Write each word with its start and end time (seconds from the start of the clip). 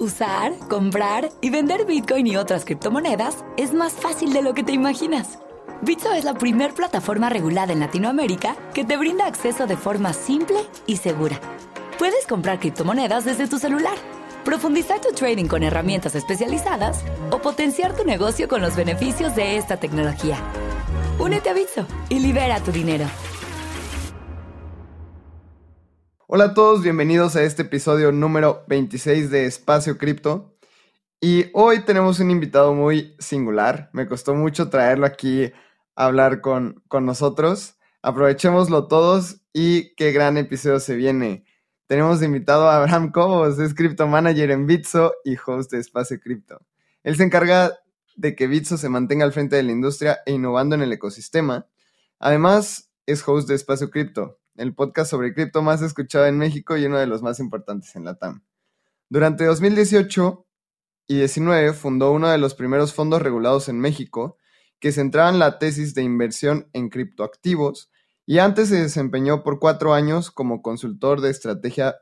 Usar, 0.00 0.54
comprar 0.70 1.28
y 1.42 1.50
vender 1.50 1.84
Bitcoin 1.84 2.26
y 2.26 2.38
otras 2.38 2.64
criptomonedas 2.64 3.44
es 3.58 3.74
más 3.74 3.92
fácil 3.92 4.32
de 4.32 4.40
lo 4.40 4.54
que 4.54 4.62
te 4.62 4.72
imaginas. 4.72 5.38
Bitso 5.82 6.10
es 6.14 6.24
la 6.24 6.32
primer 6.32 6.72
plataforma 6.72 7.28
regulada 7.28 7.74
en 7.74 7.80
Latinoamérica 7.80 8.56
que 8.72 8.82
te 8.82 8.96
brinda 8.96 9.26
acceso 9.26 9.66
de 9.66 9.76
forma 9.76 10.14
simple 10.14 10.56
y 10.86 10.96
segura. 10.96 11.38
Puedes 11.98 12.26
comprar 12.26 12.60
criptomonedas 12.60 13.26
desde 13.26 13.46
tu 13.46 13.58
celular, 13.58 13.92
profundizar 14.42 15.02
tu 15.02 15.12
trading 15.12 15.48
con 15.48 15.62
herramientas 15.62 16.14
especializadas 16.14 17.04
o 17.30 17.42
potenciar 17.42 17.94
tu 17.94 18.06
negocio 18.06 18.48
con 18.48 18.62
los 18.62 18.76
beneficios 18.76 19.36
de 19.36 19.58
esta 19.58 19.76
tecnología. 19.76 20.38
Únete 21.18 21.50
a 21.50 21.52
Bitso 21.52 21.84
y 22.08 22.20
libera 22.20 22.58
tu 22.60 22.72
dinero. 22.72 23.04
Hola 26.32 26.44
a 26.44 26.54
todos, 26.54 26.84
bienvenidos 26.84 27.34
a 27.34 27.42
este 27.42 27.62
episodio 27.62 28.12
número 28.12 28.64
26 28.68 29.30
de 29.30 29.46
Espacio 29.46 29.98
Cripto. 29.98 30.56
Y 31.20 31.46
hoy 31.54 31.80
tenemos 31.80 32.20
un 32.20 32.30
invitado 32.30 32.72
muy 32.72 33.16
singular. 33.18 33.90
Me 33.92 34.06
costó 34.06 34.36
mucho 34.36 34.70
traerlo 34.70 35.06
aquí 35.06 35.52
a 35.96 36.06
hablar 36.06 36.40
con, 36.40 36.84
con 36.86 37.04
nosotros. 37.04 37.80
Aprovechémoslo 38.00 38.86
todos 38.86 39.40
y 39.52 39.92
qué 39.96 40.12
gran 40.12 40.36
episodio 40.38 40.78
se 40.78 40.94
viene. 40.94 41.46
Tenemos 41.88 42.22
invitado 42.22 42.68
a 42.68 42.76
Abraham 42.76 43.10
Cobos, 43.10 43.58
es 43.58 43.74
Crypto 43.74 44.06
Manager 44.06 44.52
en 44.52 44.68
Bitso 44.68 45.14
y 45.24 45.34
host 45.44 45.72
de 45.72 45.80
Espacio 45.80 46.20
Cripto. 46.20 46.64
Él 47.02 47.16
se 47.16 47.24
encarga 47.24 47.76
de 48.14 48.36
que 48.36 48.46
Bitso 48.46 48.76
se 48.76 48.88
mantenga 48.88 49.24
al 49.24 49.32
frente 49.32 49.56
de 49.56 49.64
la 49.64 49.72
industria 49.72 50.20
e 50.24 50.30
innovando 50.30 50.76
en 50.76 50.82
el 50.82 50.92
ecosistema. 50.92 51.66
Además, 52.20 52.92
es 53.04 53.26
host 53.26 53.48
de 53.48 53.56
Espacio 53.56 53.90
Cripto, 53.90 54.39
el 54.60 54.74
podcast 54.74 55.10
sobre 55.10 55.34
cripto 55.34 55.62
más 55.62 55.82
escuchado 55.82 56.26
en 56.26 56.38
México 56.38 56.76
y 56.76 56.84
uno 56.84 56.98
de 56.98 57.06
los 57.06 57.22
más 57.22 57.40
importantes 57.40 57.96
en 57.96 58.04
la 58.04 58.14
TAM. 58.14 58.42
Durante 59.08 59.44
2018 59.44 60.46
y 61.08 61.16
19 61.16 61.72
fundó 61.72 62.12
uno 62.12 62.28
de 62.28 62.38
los 62.38 62.54
primeros 62.54 62.94
fondos 62.94 63.22
regulados 63.22 63.68
en 63.68 63.80
México 63.80 64.36
que 64.78 64.92
centraban 64.92 65.38
la 65.38 65.58
tesis 65.58 65.94
de 65.94 66.02
inversión 66.02 66.68
en 66.72 66.88
criptoactivos 66.88 67.90
y 68.26 68.38
antes 68.38 68.68
se 68.68 68.80
desempeñó 68.82 69.42
por 69.42 69.58
cuatro 69.58 69.94
años 69.94 70.30
como 70.30 70.62
consultor 70.62 71.20
de 71.20 71.30
estrategia 71.30 71.96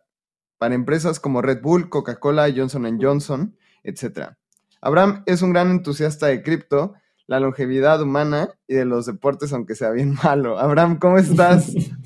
para 0.59 0.75
empresas 0.75 1.21
como 1.21 1.41
Red 1.41 1.63
Bull, 1.63 1.89
Coca-Cola, 1.89 2.53
Johnson 2.55 2.99
Johnson, 3.01 3.57
etc. 3.85 4.33
Abraham 4.81 5.23
es 5.27 5.43
un 5.43 5.53
gran 5.53 5.71
entusiasta 5.71 6.27
de 6.27 6.43
cripto, 6.43 6.95
la 7.27 7.41
longevidad 7.41 8.03
humana 8.03 8.51
y 8.67 8.75
de 8.75 8.85
los 8.85 9.07
deportes, 9.07 9.53
aunque 9.53 9.75
sea 9.75 9.91
bien 9.91 10.15
malo. 10.25 10.59
Abraham, 10.59 10.99
¿cómo 10.99 11.19
estás? 11.19 11.73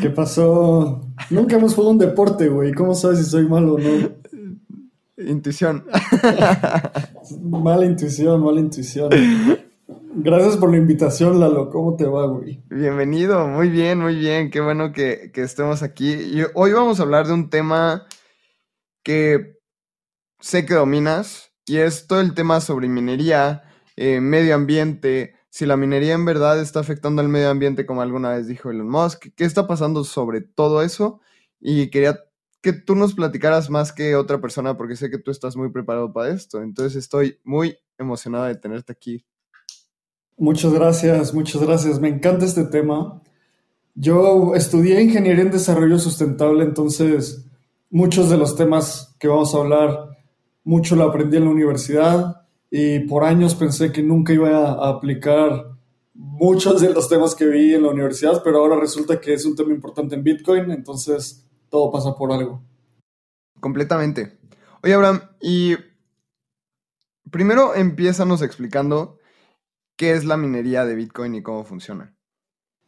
¿Qué 0.00 0.10
pasó? 0.10 1.06
Nunca 1.30 1.56
hemos 1.56 1.74
jugado 1.74 1.92
un 1.92 1.98
deporte, 1.98 2.48
güey. 2.48 2.72
¿Cómo 2.72 2.94
sabes 2.94 3.18
si 3.18 3.24
soy 3.24 3.48
malo 3.48 3.74
o 3.74 3.78
no? 3.78 4.10
Intuición. 5.16 5.84
mala 7.42 7.86
intuición, 7.86 8.42
mala 8.42 8.60
intuición. 8.60 9.10
Gracias 10.16 10.56
por 10.56 10.70
la 10.70 10.76
invitación, 10.76 11.40
Lalo. 11.40 11.70
¿Cómo 11.70 11.96
te 11.96 12.04
va, 12.06 12.26
güey? 12.26 12.62
Bienvenido, 12.70 13.46
muy 13.48 13.68
bien, 13.68 14.00
muy 14.00 14.16
bien. 14.16 14.50
Qué 14.50 14.60
bueno 14.60 14.92
que, 14.92 15.30
que 15.32 15.42
estemos 15.42 15.82
aquí. 15.82 16.12
Y 16.12 16.42
hoy 16.54 16.72
vamos 16.72 17.00
a 17.00 17.02
hablar 17.02 17.26
de 17.26 17.32
un 17.32 17.50
tema 17.50 18.06
que 19.02 19.58
sé 20.40 20.66
que 20.66 20.74
dominas 20.74 21.52
y 21.66 21.78
es 21.78 22.06
todo 22.06 22.20
el 22.20 22.34
tema 22.34 22.60
sobre 22.60 22.88
minería, 22.88 23.62
eh, 23.96 24.20
medio 24.20 24.54
ambiente, 24.54 25.34
si 25.54 25.66
la 25.66 25.76
minería 25.76 26.14
en 26.14 26.24
verdad 26.24 26.60
está 26.60 26.80
afectando 26.80 27.22
al 27.22 27.28
medio 27.28 27.48
ambiente, 27.48 27.86
como 27.86 28.02
alguna 28.02 28.30
vez 28.30 28.48
dijo 28.48 28.72
Elon 28.72 28.88
Musk, 28.88 29.26
qué 29.36 29.44
está 29.44 29.68
pasando 29.68 30.02
sobre 30.02 30.40
todo 30.40 30.82
eso. 30.82 31.20
Y 31.60 31.90
quería 31.90 32.18
que 32.60 32.72
tú 32.72 32.96
nos 32.96 33.14
platicaras 33.14 33.70
más 33.70 33.92
que 33.92 34.16
otra 34.16 34.40
persona, 34.40 34.76
porque 34.76 34.96
sé 34.96 35.10
que 35.10 35.18
tú 35.18 35.30
estás 35.30 35.56
muy 35.56 35.70
preparado 35.70 36.12
para 36.12 36.30
esto. 36.30 36.60
Entonces 36.60 36.96
estoy 36.96 37.38
muy 37.44 37.78
emocionado 37.98 38.46
de 38.46 38.56
tenerte 38.56 38.90
aquí. 38.90 39.24
Muchas 40.36 40.72
gracias, 40.72 41.32
muchas 41.32 41.62
gracias. 41.62 42.00
Me 42.00 42.08
encanta 42.08 42.46
este 42.46 42.64
tema. 42.64 43.22
Yo 43.94 44.56
estudié 44.56 45.00
ingeniería 45.02 45.44
en 45.44 45.52
desarrollo 45.52 46.00
sustentable, 46.00 46.64
entonces 46.64 47.46
muchos 47.90 48.28
de 48.28 48.38
los 48.38 48.56
temas 48.56 49.14
que 49.20 49.28
vamos 49.28 49.54
a 49.54 49.58
hablar, 49.58 50.18
mucho 50.64 50.96
lo 50.96 51.04
aprendí 51.04 51.36
en 51.36 51.44
la 51.44 51.50
universidad 51.50 52.43
y 52.76 52.98
por 53.06 53.22
años 53.22 53.54
pensé 53.54 53.92
que 53.92 54.02
nunca 54.02 54.32
iba 54.32 54.72
a 54.72 54.88
aplicar 54.88 55.76
muchos 56.12 56.80
de 56.80 56.92
los 56.92 57.08
temas 57.08 57.36
que 57.36 57.46
vi 57.46 57.72
en 57.72 57.84
la 57.84 57.90
universidad, 57.90 58.42
pero 58.42 58.58
ahora 58.58 58.74
resulta 58.74 59.20
que 59.20 59.32
es 59.32 59.46
un 59.46 59.54
tema 59.54 59.72
importante 59.72 60.16
en 60.16 60.24
Bitcoin, 60.24 60.72
entonces 60.72 61.46
todo 61.68 61.92
pasa 61.92 62.16
por 62.16 62.32
algo. 62.32 62.64
Completamente. 63.60 64.38
Oye, 64.82 64.92
Abraham, 64.92 65.20
y 65.40 65.76
primero 67.30 67.76
empiezanos 67.76 68.42
explicando 68.42 69.20
qué 69.94 70.10
es 70.10 70.24
la 70.24 70.36
minería 70.36 70.84
de 70.84 70.96
Bitcoin 70.96 71.36
y 71.36 71.44
cómo 71.44 71.62
funciona. 71.62 72.12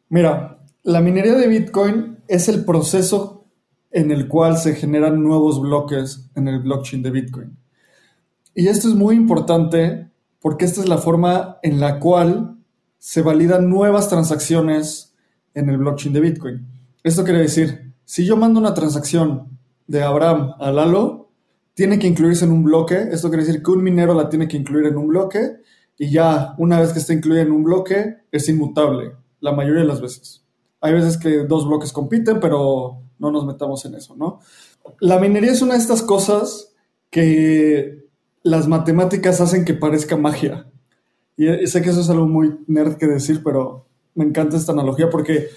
Mira, 0.09 0.65
la 0.83 1.01
minería 1.01 1.35
de 1.35 1.47
Bitcoin 1.47 2.25
es 2.27 2.49
el 2.49 2.65
proceso 2.65 3.47
en 3.93 4.11
el 4.11 4.27
cual 4.27 4.59
se 4.59 4.75
generan 4.75 5.23
nuevos 5.23 5.61
bloques 5.61 6.29
en 6.35 6.49
el 6.49 6.59
blockchain 6.59 7.05
de 7.05 7.11
Bitcoin. 7.13 7.66
Y 8.59 8.69
esto 8.69 8.89
es 8.89 8.94
muy 8.94 9.17
importante 9.17 10.11
porque 10.41 10.65
esta 10.65 10.81
es 10.81 10.89
la 10.89 10.97
forma 10.97 11.59
en 11.62 11.78
la 11.78 12.00
cual 12.00 12.56
se 12.97 13.21
validan 13.21 13.69
nuevas 13.69 14.09
transacciones 14.09 15.15
en 15.53 15.69
el 15.69 15.77
blockchain 15.77 16.15
de 16.15 16.21
Bitcoin. 16.21 16.66
Esto 17.03 17.22
quiere 17.22 17.41
decir, 17.41 17.93
si 18.06 18.25
yo 18.25 18.39
mando 18.39 18.59
una 18.59 18.72
transacción 18.72 19.59
de 19.87 20.03
Abraham 20.03 20.55
a 20.59 20.71
Lalo, 20.71 21.28
tiene 21.75 21.98
que 21.98 22.07
incluirse 22.07 22.47
en 22.47 22.53
un 22.53 22.65
bloque. 22.65 22.97
Esto 23.13 23.28
quiere 23.28 23.45
decir 23.45 23.63
que 23.63 23.71
un 23.71 23.83
minero 23.83 24.15
la 24.15 24.31
tiene 24.31 24.48
que 24.48 24.57
incluir 24.57 24.86
en 24.86 24.97
un 24.97 25.09
bloque 25.09 25.59
y 25.98 26.10
ya 26.10 26.54
una 26.57 26.81
vez 26.81 26.95
que 26.95 27.01
esté 27.01 27.13
incluida 27.13 27.42
en 27.42 27.53
un 27.53 27.63
bloque 27.63 28.22
es 28.33 28.48
inmutable, 28.48 29.13
la 29.41 29.53
mayoría 29.53 29.83
de 29.83 29.89
las 29.89 30.01
veces. 30.01 30.47
Hay 30.81 30.95
veces 30.95 31.19
que 31.19 31.45
dos 31.45 31.69
bloques 31.69 31.92
compiten, 31.92 32.41
pero 32.41 33.03
no 33.19 33.31
nos 33.31 33.45
metamos 33.45 33.84
en 33.84 33.97
eso, 33.97 34.16
¿no? 34.16 34.41
La 35.01 35.19
minería 35.19 35.53
es 35.53 35.60
una 35.60 35.75
de 35.75 35.81
estas 35.81 36.03
cosas 36.03 36.72
que 37.10 38.06
las 38.47 38.69
matemáticas 38.69 39.41
hacen 39.41 39.65
que 39.65 39.75
parezca 39.75 40.16
magia. 40.16 40.71
Y 41.37 41.66
sé 41.66 41.83
que 41.83 41.91
eso 41.91 42.01
es 42.01 42.09
algo 42.10 42.28
muy 42.28 42.60
nerd 42.69 42.97
que 42.97 43.09
decir, 43.09 43.43
pero 43.43 43.87
me 44.15 44.25
encanta 44.25 44.57
esta 44.57 44.71
analogía 44.71 45.10
porque 45.10 45.48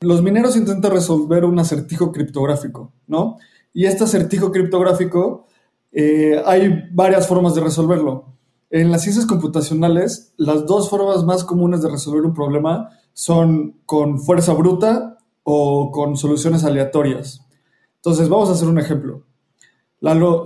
los 0.00 0.20
mineros 0.20 0.56
intentan 0.56 0.90
resolver 0.90 1.44
un 1.44 1.60
acertijo 1.60 2.10
criptográfico, 2.10 2.92
¿no? 3.06 3.38
Y 3.72 3.86
este 3.86 4.02
acertijo 4.02 4.50
criptográfico 4.50 5.46
eh, 5.92 6.42
hay 6.44 6.88
varias 6.92 7.28
formas 7.28 7.54
de 7.54 7.60
resolverlo. 7.60 8.32
En 8.68 8.90
las 8.90 9.02
ciencias 9.02 9.26
computacionales, 9.26 10.34
las 10.36 10.66
dos 10.66 10.90
formas 10.90 11.22
más 11.22 11.44
comunes 11.44 11.82
de 11.82 11.88
resolver 11.88 12.22
un 12.22 12.34
problema 12.34 12.90
son 13.12 13.76
con 13.86 14.18
fuerza 14.18 14.54
bruta 14.54 15.18
o 15.44 15.92
con 15.92 16.16
soluciones 16.16 16.64
aleatorias. 16.64 17.46
Entonces, 17.94 18.28
vamos 18.28 18.48
a 18.48 18.54
hacer 18.54 18.66
un 18.66 18.80
ejemplo. 18.80 19.22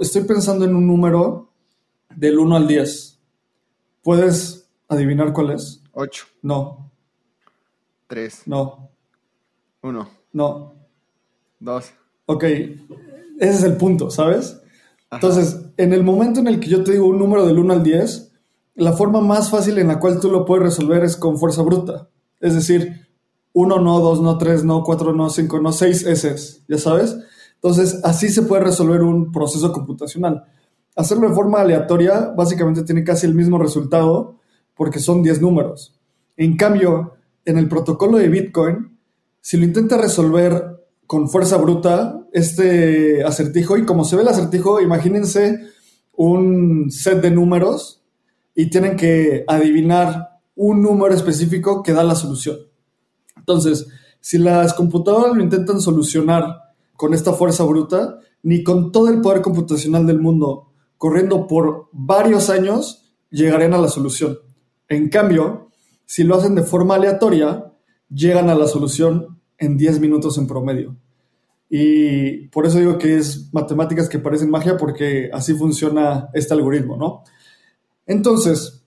Estoy 0.01 0.25
pensando 0.25 0.67
en 0.67 0.75
un 0.75 0.87
número 0.87 1.48
del 2.15 2.39
1 2.39 2.57
al 2.57 2.67
10. 2.67 3.21
¿Puedes 4.03 4.69
adivinar 4.89 5.33
cuál 5.33 5.51
es? 5.51 5.83
8. 5.93 6.27
No. 6.43 6.91
3. 8.07 8.43
No. 8.47 8.91
1. 9.83 10.11
No. 10.33 10.75
Dos. 11.61 11.93
Ok, 12.27 12.45
ese 12.45 12.79
es 13.39 13.63
el 13.63 13.77
punto, 13.77 14.11
¿sabes? 14.11 14.61
Entonces, 15.11 15.65
en 15.77 15.93
el 15.93 16.05
momento 16.05 16.41
en 16.41 16.47
el 16.47 16.61
que 16.61 16.69
yo 16.69 16.85
te 16.85 16.93
digo 16.93 17.07
un 17.07 17.19
número 17.19 17.47
del 17.47 17.59
1 17.59 17.73
al 17.73 17.83
10, 17.83 18.33
la 18.75 18.93
forma 18.93 19.21
más 19.21 19.51
fácil 19.51 19.79
en 19.79 19.89
la 19.89 19.99
cual 19.99 20.21
tú 20.21 20.31
lo 20.31 20.45
puedes 20.45 20.65
resolver 20.65 21.03
es 21.03 21.17
con 21.17 21.39
fuerza 21.39 21.63
bruta. 21.63 22.09
Es 22.41 22.55
decir, 22.55 23.09
1 23.55 23.81
no, 23.81 24.01
2 24.01 24.21
no, 24.21 24.39
3 24.39 24.65
no, 24.65 24.85
4 24.85 25.13
no, 25.15 25.31
5 25.31 25.61
no, 25.61 25.73
6 25.73 26.07
es, 26.07 26.65
ya 26.69 26.79
sabes. 26.79 27.17
Entonces, 27.55 28.01
así 28.05 28.29
se 28.29 28.43
puede 28.43 28.65
resolver 28.65 29.03
un 29.03 29.33
proceso 29.33 29.73
computacional. 29.73 30.45
Hacerlo 30.99 31.29
de 31.29 31.35
forma 31.37 31.61
aleatoria 31.61 32.33
básicamente 32.37 32.83
tiene 32.83 33.05
casi 33.05 33.25
el 33.25 33.33
mismo 33.33 33.57
resultado 33.57 34.41
porque 34.75 34.99
son 34.99 35.23
10 35.23 35.41
números. 35.41 35.97
En 36.37 36.57
cambio, 36.57 37.15
en 37.45 37.57
el 37.57 37.69
protocolo 37.69 38.19
de 38.19 38.27
Bitcoin, 38.27 38.99
si 39.41 39.59
lo 39.59 39.65
intenta 39.65 39.97
resolver 39.97 40.89
con 41.07 41.29
fuerza 41.29 41.57
bruta, 41.57 42.27
este 42.33 43.23
acertijo, 43.23 43.77
y 43.79 43.87
como 43.87 44.05
se 44.05 44.17
ve 44.17 44.23
el 44.23 44.29
acertijo, 44.29 44.81
imagínense 44.81 45.61
un 46.17 46.91
set 46.91 47.23
de 47.23 47.31
números 47.31 48.03
y 48.57 48.69
tienen 48.69 48.97
que 48.97 49.45
adivinar 49.47 50.41
un 50.57 50.83
número 50.83 51.15
específico 51.15 51.85
que 51.85 51.93
da 51.93 52.03
la 52.03 52.17
solución. 52.17 52.57
Entonces, 53.37 53.87
si 54.21 54.37
las 54.37 54.75
computadoras 54.75 55.37
lo 55.37 55.45
intentan 55.45 55.81
solucionar 55.81 56.57
con 56.97 57.15
esta 57.15 57.35
fuerza 57.35 57.63
bruta, 57.63 58.19
ni 58.43 58.65
con 58.65 58.91
todo 58.91 59.11
el 59.11 59.21
poder 59.21 59.43
computacional 59.43 60.05
del 60.05 60.19
mundo 60.19 60.68
corriendo 60.99 61.47
por 61.47 61.89
varios 61.93 62.51
años, 62.51 63.13
llegarían 63.31 63.73
a 63.75 63.79
la 63.79 63.89
solución. 63.89 64.39
En 64.89 65.09
cambio, 65.09 65.71
si 66.05 66.25
lo 66.25 66.37
hacen 66.37 66.55
de 66.55 66.63
forma 66.63 66.97
aleatoria, 66.97 67.73
llegan 68.11 68.51
a 68.51 68.55
la 68.55 68.67
solución 68.67 69.41
en 69.59 69.77
10 69.77 70.01
minutos 70.01 70.39
en 70.39 70.47
promedio. 70.47 70.97
Y 71.71 72.49
por 72.49 72.67
eso 72.67 72.79
digo 72.79 72.99
que 72.99 73.19
es 73.19 73.53
matemáticas 73.53 74.09
que 74.09 74.19
parecen 74.19 74.51
magia 74.51 74.77
porque 74.77 75.31
así 75.33 75.55
funciona 75.55 76.29
este 76.33 76.55
algoritmo, 76.55 76.97
¿no? 76.97 77.25
Entonces, 78.07 78.85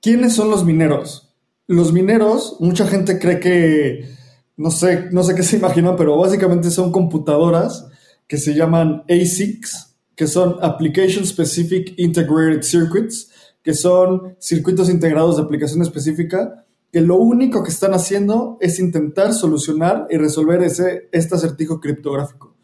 ¿quiénes 0.00 0.34
son 0.34 0.50
los 0.50 0.64
mineros? 0.64 1.34
Los 1.66 1.92
mineros, 1.92 2.56
mucha 2.60 2.86
gente 2.86 3.18
cree 3.18 3.40
que, 3.40 4.08
no 4.56 4.70
sé, 4.70 5.08
no 5.10 5.24
sé 5.24 5.34
qué 5.34 5.42
se 5.42 5.56
imaginan, 5.56 5.96
pero 5.96 6.16
básicamente 6.16 6.70
son 6.70 6.92
computadoras 6.92 7.88
que 8.28 8.38
se 8.38 8.54
llaman 8.54 9.02
ASICs, 9.08 9.91
que 10.22 10.28
son 10.28 10.54
Application 10.62 11.26
Specific 11.26 11.94
Integrated 11.96 12.62
Circuits, 12.62 13.28
que 13.60 13.74
son 13.74 14.36
circuitos 14.38 14.88
integrados 14.88 15.36
de 15.36 15.42
aplicación 15.42 15.82
específica, 15.82 16.64
que 16.92 17.00
lo 17.00 17.16
único 17.16 17.64
que 17.64 17.70
están 17.70 17.92
haciendo 17.92 18.56
es 18.60 18.78
intentar 18.78 19.34
solucionar 19.34 20.06
y 20.10 20.18
resolver 20.18 20.62
ese, 20.62 21.08
este 21.10 21.34
acertijo 21.34 21.80
criptográfico. 21.80 22.54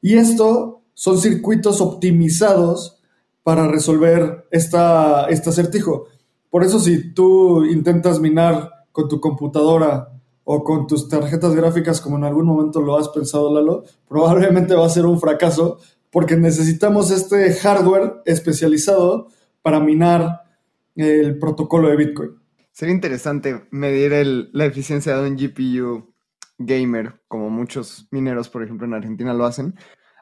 Y 0.00 0.14
esto 0.14 0.82
son 0.94 1.18
circuitos 1.18 1.80
optimizados 1.80 3.00
para 3.42 3.66
resolver 3.66 4.46
esta, 4.52 5.24
este 5.28 5.50
acertijo. 5.50 6.06
Por 6.50 6.62
eso 6.62 6.78
si 6.78 7.14
tú 7.14 7.64
intentas 7.64 8.20
minar 8.20 8.70
con 8.92 9.08
tu 9.08 9.18
computadora 9.18 10.12
o 10.44 10.62
con 10.62 10.86
tus 10.86 11.08
tarjetas 11.08 11.52
gráficas, 11.56 12.00
como 12.00 12.16
en 12.16 12.22
algún 12.22 12.46
momento 12.46 12.80
lo 12.80 12.96
has 12.96 13.08
pensado, 13.08 13.52
Lalo, 13.52 13.82
probablemente 14.06 14.76
va 14.76 14.86
a 14.86 14.88
ser 14.88 15.04
un 15.04 15.18
fracaso 15.18 15.78
porque 16.10 16.36
necesitamos 16.36 17.10
este 17.10 17.52
hardware 17.54 18.22
especializado 18.24 19.28
para 19.62 19.80
minar 19.80 20.42
el 20.94 21.38
protocolo 21.38 21.88
de 21.88 21.96
Bitcoin. 21.96 22.30
Sería 22.72 22.94
interesante 22.94 23.66
medir 23.70 24.48
la 24.52 24.64
eficiencia 24.64 25.16
de 25.16 25.28
un 25.28 25.36
GPU 25.36 26.14
gamer, 26.58 27.20
como 27.28 27.50
muchos 27.50 28.08
mineros, 28.10 28.48
por 28.48 28.62
ejemplo, 28.62 28.86
en 28.86 28.94
Argentina 28.94 29.32
lo 29.32 29.46
hacen. 29.46 29.74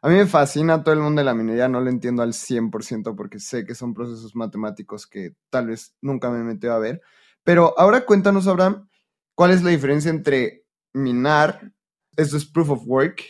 A 0.03 0.09
mí 0.09 0.15
me 0.15 0.27
fascina 0.27 0.83
todo 0.83 0.95
el 0.95 1.01
mundo 1.01 1.21
de 1.21 1.25
la 1.25 1.35
minería, 1.35 1.69
no 1.69 1.81
lo 1.81 1.91
entiendo 1.91 2.23
al 2.23 2.33
100% 2.33 3.17
porque 3.17 3.41
sé 3.41 3.65
que 3.65 3.75
son 3.75 3.95
procesos 3.95 4.37
matemáticos 4.37 5.07
que 5.07 5.35
tal 5.51 5.69
vez 5.69 5.95
nunca 6.01 6.31
me 6.31 6.41
he 6.41 6.45
metido 6.45 6.75
a 6.75 6.79
ver. 6.79 7.01
Pero 7.43 7.75
ahora 7.79 8.05
cuéntanos, 8.05 8.47
Abraham, 8.47 8.89
cuál 9.35 9.51
es 9.51 9.63
la 9.63 9.71
diferencia 9.71 10.11
entre 10.11 10.65
minar, 10.93 11.73
esto 12.17 12.37
es 12.37 12.45
proof 12.45 12.71
of 12.71 12.83
work, 12.87 13.23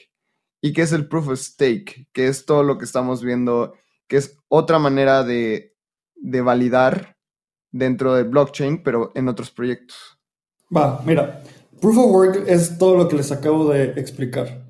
y 0.61 0.73
qué 0.73 0.82
es 0.82 0.93
el 0.93 1.08
proof 1.08 1.29
of 1.29 1.38
stake, 1.38 2.08
que 2.12 2.29
es 2.29 2.47
todo 2.47 2.62
lo 2.62 2.79
que 2.79 2.85
estamos 2.85 3.23
viendo, 3.23 3.75
que 4.08 4.17
es 4.17 4.38
otra 4.49 4.79
manera 4.79 5.25
de, 5.25 5.73
validar 6.17 7.17
dentro 7.70 8.14
de 8.14 8.25
blockchain, 8.25 8.82
pero 8.82 9.12
en 9.14 9.29
otros 9.29 9.50
proyectos. 9.50 9.97
Va, 10.75 11.03
mira, 11.05 11.43
proof 11.81 11.99
of 11.99 12.11
work 12.11 12.44
es 12.49 12.79
todo 12.79 12.97
lo 12.97 13.08
que 13.08 13.17
les 13.17 13.31
acabo 13.31 13.70
de 13.70 13.85
explicar. 14.00 14.67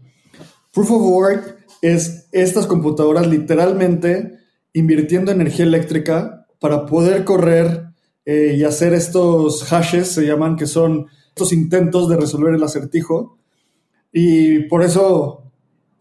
Proof 0.73 0.91
of 0.91 1.03
work 1.03 1.65
es 1.81 2.29
estas 2.33 2.67
computadoras 2.67 3.27
literalmente 3.27 4.39
invirtiendo 4.73 5.33
energía 5.33 5.65
eléctrica 5.65 6.47
para 6.59 6.85
poder 6.85 7.25
correr 7.25 7.87
eh, 8.25 8.55
y 8.59 8.65
hacer 8.65 8.93
estos 8.93 9.65
hashes, 9.65 10.09
se 10.09 10.27
llaman, 10.27 10.57
que 10.57 10.67
son 10.67 11.07
estos 11.29 11.53
intentos 11.53 12.09
de 12.09 12.17
resolver 12.17 12.55
el 12.55 12.63
acertijo. 12.63 13.39
Y 14.13 14.61
por 14.69 14.83
eso 14.83 15.46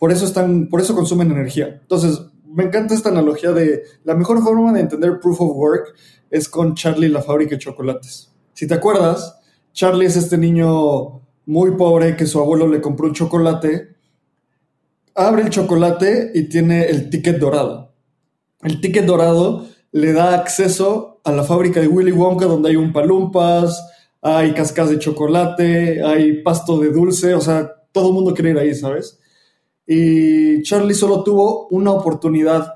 por 0.05 0.11
eso, 0.11 0.25
están, 0.25 0.67
por 0.67 0.81
eso 0.81 0.93
consumen 0.93 1.31
energía. 1.31 1.79
Entonces, 1.81 2.21
me 2.43 2.65
encanta 2.65 2.93
esta 2.93 3.09
analogía 3.09 3.53
de 3.53 3.81
la 4.03 4.13
mejor 4.13 4.39
forma 4.43 4.71
de 4.71 4.81
entender 4.81 5.19
proof 5.19 5.41
of 5.41 5.55
work 5.55 5.95
es 6.29 6.47
con 6.47 6.75
Charlie 6.75 7.09
la 7.09 7.23
fábrica 7.23 7.55
de 7.55 7.57
chocolates. 7.57 8.31
Si 8.53 8.67
te 8.67 8.75
acuerdas, 8.75 9.41
Charlie 9.73 10.05
es 10.05 10.15
este 10.15 10.37
niño 10.37 11.23
muy 11.47 11.71
pobre 11.71 12.15
que 12.15 12.27
su 12.27 12.39
abuelo 12.39 12.67
le 12.67 12.81
compró 12.81 13.07
un 13.07 13.15
chocolate, 13.15 13.95
abre 15.15 15.41
el 15.41 15.49
chocolate 15.49 16.33
y 16.35 16.43
tiene 16.49 16.85
el 16.85 17.09
ticket 17.09 17.39
dorado. 17.39 17.91
El 18.61 18.79
ticket 18.81 19.07
dorado 19.07 19.65
le 19.91 20.13
da 20.13 20.35
acceso 20.35 21.19
a 21.23 21.31
la 21.31 21.43
fábrica 21.43 21.79
de 21.81 21.87
Willy 21.87 22.11
Wonka 22.11 22.45
donde 22.45 22.69
hay 22.69 22.75
un 22.75 22.93
palumpas, 22.93 23.83
hay 24.21 24.53
cascas 24.53 24.91
de 24.91 24.99
chocolate, 24.99 26.03
hay 26.03 26.43
pasto 26.43 26.77
de 26.77 26.91
dulce, 26.91 27.33
o 27.33 27.41
sea, 27.41 27.71
todo 27.91 28.09
el 28.09 28.13
mundo 28.13 28.35
quiere 28.35 28.51
ir 28.51 28.59
ahí, 28.59 28.75
¿sabes? 28.75 29.17
Y 29.87 30.61
Charlie 30.63 30.93
solo 30.93 31.23
tuvo 31.23 31.67
una 31.67 31.91
oportunidad 31.91 32.75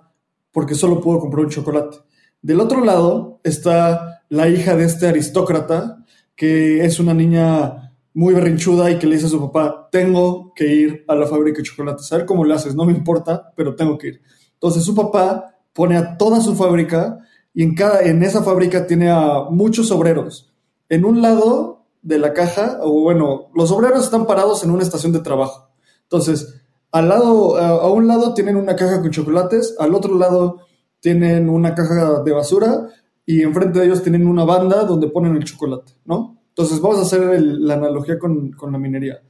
porque 0.52 0.76
solo 0.76 1.02
pudo 1.02 1.20
comprar 1.20 1.46
un 1.46 1.52
chocolate. 1.52 1.98
Del 2.42 2.60
otro 2.60 2.84
lado 2.84 3.40
está 3.44 4.24
la 4.30 4.48
hija 4.48 4.76
de 4.76 4.86
este 4.86 5.08
aristócrata, 5.08 6.06
que 6.36 6.86
es 6.86 7.00
una 7.00 7.14
niña 7.14 7.94
muy 8.14 8.34
berrinchuda 8.34 8.92
y 8.92 8.98
que 8.98 9.08
le 9.08 9.16
dice 9.16 9.28
a 9.28 9.30
su 9.30 9.40
papá, 9.40 9.90
tengo 9.92 10.54
que 10.54 10.68
ir 10.68 11.06
a 11.08 11.16
la 11.16 11.28
fábrica 11.28 11.58
de 11.58 11.64
chocolates, 11.64 12.12
a 12.12 12.18
ver 12.18 12.26
cómo 12.26 12.44
le 12.46 12.54
haces, 12.54 12.76
no 12.76 12.86
me 12.86 12.94
importa, 12.94 13.54
pero 13.56 13.76
tengo 13.76 13.98
que 13.98 14.08
ir. 14.08 14.22
Entonces 14.54 14.84
su 14.84 14.96
papá 14.96 15.56
pone 15.74 15.98
a 15.98 16.18
toda 16.18 16.42
su 16.42 16.56
fábrica 16.56 17.20
y 17.54 17.64
en, 17.64 17.76
cada, 17.76 18.02
en 18.02 18.24
esa 18.24 18.44
fábrica 18.44 18.88
tiene 18.88 19.10
a 19.10 19.46
muchos 19.50 19.92
obreros. 19.92 20.52
En 20.90 21.06
un 21.06 21.22
lado 21.22 21.86
de 22.02 22.18
la 22.18 22.34
caja, 22.34 22.80
o 22.82 23.02
bueno, 23.02 23.50
los 23.54 23.72
obreros 23.72 24.04
están 24.04 24.26
parados 24.26 24.64
en 24.64 24.72
una 24.72 24.84
estación 24.84 25.12
de 25.12 25.20
trabajo. 25.20 25.70
Entonces, 26.04 26.59
al 26.92 27.10
lado, 27.10 27.58
a, 27.58 27.92
un 27.92 28.08
lado 28.08 28.34
tienen 28.34 28.56
una 28.56 28.76
caja 28.76 29.02
con 29.02 29.12
chocolates, 29.12 29.76
al 29.80 29.94
otro 29.94 30.18
lado 30.18 30.62
tienen 31.00 31.50
una 31.50 31.76
caja 31.76 32.22
de 32.24 32.32
basura 32.32 32.90
y 33.26 33.42
enfrente 33.44 33.80
de 33.80 33.86
ellos 33.86 34.02
tienen 34.02 34.28
una 34.28 34.44
banda 34.44 34.84
donde 34.86 35.08
ponen 35.08 35.36
el 35.36 35.44
chocolate, 35.44 35.94
¿no? 36.06 36.38
Entonces 36.50 36.82
vamos 36.82 36.98
a 36.98 37.02
hacer 37.04 37.42
la 37.42 37.76
analogía 37.76 38.18
con, 38.18 38.56
la 38.60 38.78
minería. 38.78 39.22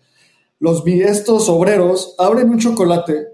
Los, 0.59 0.83
estos 0.85 1.49
obreros 1.49 2.15
abren 2.17 2.49
un 2.49 2.59
chocolate, 2.59 3.27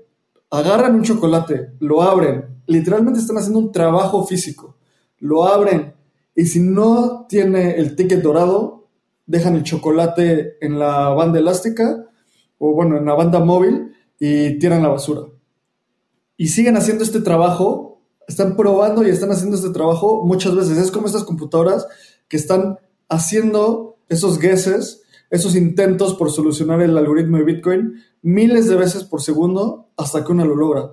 agarran 0.50 0.96
un 0.96 1.04
chocolate, 1.04 1.74
lo 1.80 2.02
abren, 2.02 2.62
literalmente 2.66 3.20
están 3.20 3.38
haciendo 3.38 3.60
un 3.60 3.72
trabajo 3.72 4.26
físico, 4.26 4.76
lo 5.20 5.46
abren 5.46 5.94
y 6.36 6.46
si 6.46 6.60
no 6.60 7.26
tiene 7.30 7.76
el 7.76 7.96
ticket 7.96 8.22
dorado, 8.22 8.88
dejan 9.26 9.56
el 9.56 9.64
chocolate 9.64 10.58
en 10.62 10.78
la 10.78 11.10
banda 11.10 11.40
elástica 11.40 12.06
o 12.58 12.74
bueno, 12.74 12.98
en 12.98 13.06
la 13.06 13.14
banda 13.14 13.40
móvil 13.40 13.94
y 14.20 14.60
tiran 14.60 14.84
la 14.84 14.90
basura. 14.90 15.24
Y 16.38 16.48
siguen 16.48 16.78
haciendo 16.78 17.04
este 17.04 17.22
trabajo, 17.22 18.02
están 18.28 18.56
probando 18.56 19.06
y 19.06 19.10
están 19.10 19.32
haciendo 19.32 19.56
este 19.56 19.70
trabajo 19.70 20.24
muchas 20.26 20.56
veces. 20.56 20.78
Es 20.78 20.92
como 20.92 21.08
estas 21.08 21.24
computadoras 21.24 21.88
que 22.28 22.38
están 22.38 22.80
haciendo 23.10 23.98
esos 24.10 24.40
guesses, 24.40 25.04
esos 25.30 25.56
intentos 25.56 26.14
por 26.16 26.32
solucionar 26.32 26.82
el 26.82 26.98
algoritmo 26.98 27.38
de 27.38 27.44
Bitcoin 27.44 27.96
miles 28.26 28.68
de 28.68 28.76
veces 28.76 29.04
por 29.04 29.22
segundo 29.22 29.90
hasta 29.98 30.24
que 30.26 30.32
uno 30.32 30.46
lo 30.46 30.56
logra. 30.56 30.92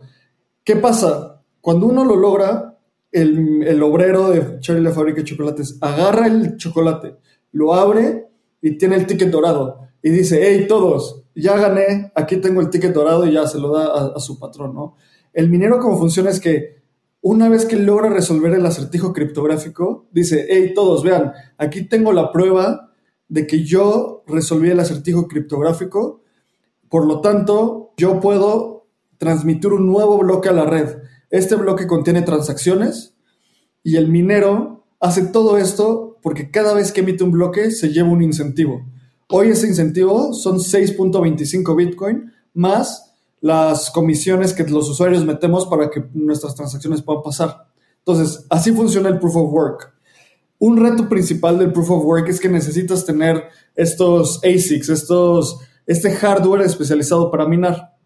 ¿Qué 0.64 0.76
pasa? 0.76 1.42
Cuando 1.62 1.86
uno 1.86 2.04
lo 2.04 2.14
logra, 2.14 2.78
el, 3.10 3.62
el 3.66 3.82
obrero 3.82 4.30
de 4.30 4.60
Charlie 4.60 4.82
la 4.82 4.92
fábrica 4.92 5.20
de 5.20 5.24
chocolates 5.24 5.78
agarra 5.80 6.26
el 6.26 6.56
chocolate, 6.56 7.16
lo 7.52 7.72
abre 7.74 8.28
y 8.60 8.76
tiene 8.76 8.96
el 8.96 9.06
ticket 9.06 9.30
dorado 9.30 9.80
y 10.02 10.10
dice, 10.10 10.40
hey, 10.42 10.66
todos, 10.68 11.21
ya 11.34 11.56
gané, 11.56 12.12
aquí 12.14 12.36
tengo 12.36 12.60
el 12.60 12.70
ticket 12.70 12.92
dorado 12.92 13.26
y 13.26 13.32
ya 13.32 13.46
se 13.46 13.58
lo 13.58 13.72
da 13.72 14.14
a, 14.14 14.20
su 14.20 14.38
patrón, 14.38 14.74
¿no? 14.74 14.96
El 15.32 15.48
minero 15.48 15.78
como 15.78 15.98
funciona 15.98 16.30
es 16.30 16.40
que 16.40 16.82
una 17.20 17.48
vez 17.48 17.64
que 17.64 17.76
logra 17.76 18.10
resolver 18.10 18.52
el 18.52 18.66
acertijo 18.66 19.12
criptográfico, 19.12 20.06
dice, 20.10 20.46
hey, 20.48 20.72
todos, 20.74 21.02
vean, 21.02 21.32
aquí 21.56 21.82
tengo 21.88 22.12
la 22.12 22.32
prueba 22.32 22.92
de 23.28 23.46
que 23.46 23.64
yo 23.64 24.24
resolví 24.26 24.70
el 24.70 24.80
acertijo 24.80 25.28
criptográfico, 25.28 26.22
por 26.88 27.06
lo 27.06 27.20
tanto, 27.20 27.94
yo 27.96 28.20
puedo 28.20 28.88
transmitir 29.16 29.72
un 29.72 29.86
nuevo 29.86 30.18
bloque 30.18 30.48
a 30.48 30.52
la 30.52 30.66
red. 30.66 30.98
Este 31.30 31.54
bloque 31.54 31.86
contiene 31.86 32.22
transacciones 32.22 33.14
y 33.82 33.96
el 33.96 34.08
minero 34.08 34.84
hace 35.00 35.22
todo 35.22 35.56
esto 35.56 36.18
porque 36.22 36.50
cada 36.50 36.74
vez 36.74 36.92
que 36.92 37.00
emite 37.00 37.24
un 37.24 37.30
bloque 37.30 37.70
se 37.70 37.90
lleva 37.92 38.08
un 38.08 38.22
incentivo. 38.22 38.84
Hoy 39.34 39.48
ese 39.48 39.66
incentivo 39.66 40.34
son 40.34 40.58
6.25 40.58 41.74
Bitcoin 41.74 42.30
más 42.52 43.14
las 43.40 43.90
comisiones 43.90 44.52
que 44.52 44.62
los 44.64 44.90
usuarios 44.90 45.24
metemos 45.24 45.64
para 45.64 45.88
que 45.88 46.04
nuestras 46.12 46.54
transacciones 46.54 47.00
puedan 47.00 47.22
pasar. 47.22 47.66
Entonces, 48.00 48.44
así 48.50 48.72
funciona 48.72 49.08
el 49.08 49.18
proof 49.18 49.36
of 49.36 49.50
work. 49.50 49.94
Un 50.58 50.76
reto 50.76 51.08
principal 51.08 51.58
del 51.58 51.72
proof 51.72 51.90
of 51.92 52.04
work 52.04 52.28
es 52.28 52.38
que 52.38 52.50
necesitas 52.50 53.06
tener 53.06 53.44
estos 53.74 54.38
ASICs, 54.44 54.90
estos, 54.90 55.60
este 55.86 56.10
hardware 56.10 56.60
especializado 56.60 57.30
para 57.30 57.46
minar. 57.46 57.96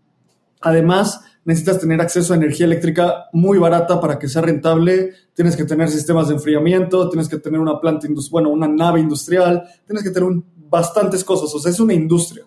Además, 0.60 1.22
necesitas 1.46 1.78
tener 1.78 2.00
acceso 2.00 2.32
a 2.32 2.36
energía 2.36 2.66
eléctrica 2.66 3.26
muy 3.32 3.56
barata 3.56 4.00
para 4.00 4.18
que 4.18 4.28
sea 4.28 4.42
rentable, 4.42 5.12
tienes 5.32 5.56
que 5.56 5.64
tener 5.64 5.88
sistemas 5.88 6.26
de 6.26 6.34
enfriamiento, 6.34 7.08
tienes 7.08 7.28
que 7.28 7.38
tener 7.38 7.60
una 7.60 7.80
planta, 7.80 8.08
bueno, 8.30 8.50
una 8.50 8.66
nave 8.66 9.00
industrial, 9.00 9.62
tienes 9.86 10.02
que 10.02 10.10
tener 10.10 10.28
bastantes 10.68 11.22
cosas, 11.22 11.54
o 11.54 11.60
sea, 11.60 11.70
es 11.70 11.78
una 11.78 11.94
industria. 11.94 12.44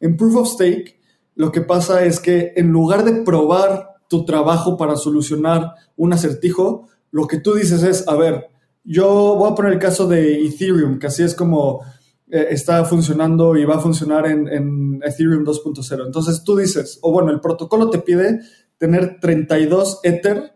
En 0.00 0.16
Proof 0.16 0.36
of 0.36 0.48
Stake, 0.48 1.00
lo 1.36 1.52
que 1.52 1.60
pasa 1.60 2.04
es 2.04 2.18
que 2.18 2.52
en 2.56 2.72
lugar 2.72 3.04
de 3.04 3.22
probar 3.22 3.94
tu 4.08 4.24
trabajo 4.24 4.76
para 4.76 4.96
solucionar 4.96 5.74
un 5.96 6.12
acertijo, 6.12 6.88
lo 7.12 7.28
que 7.28 7.38
tú 7.38 7.54
dices 7.54 7.84
es, 7.84 8.08
a 8.08 8.16
ver, 8.16 8.48
yo 8.82 9.36
voy 9.36 9.52
a 9.52 9.54
poner 9.54 9.74
el 9.74 9.78
caso 9.78 10.08
de 10.08 10.44
Ethereum, 10.44 10.98
que 10.98 11.06
así 11.06 11.22
es 11.22 11.36
como 11.36 11.82
eh, 12.30 12.48
está 12.50 12.84
funcionando 12.84 13.56
y 13.56 13.64
va 13.64 13.76
a 13.76 13.80
funcionar 13.80 14.26
en, 14.26 14.48
en 14.48 15.00
Ethereum 15.04 15.44
2.0. 15.44 16.06
Entonces 16.06 16.42
tú 16.44 16.56
dices, 16.56 16.98
o 17.02 17.12
bueno, 17.12 17.30
el 17.30 17.40
protocolo 17.40 17.90
te 17.90 17.98
pide 17.98 18.40
tener 18.78 19.18
32 19.20 20.00
Ether 20.02 20.54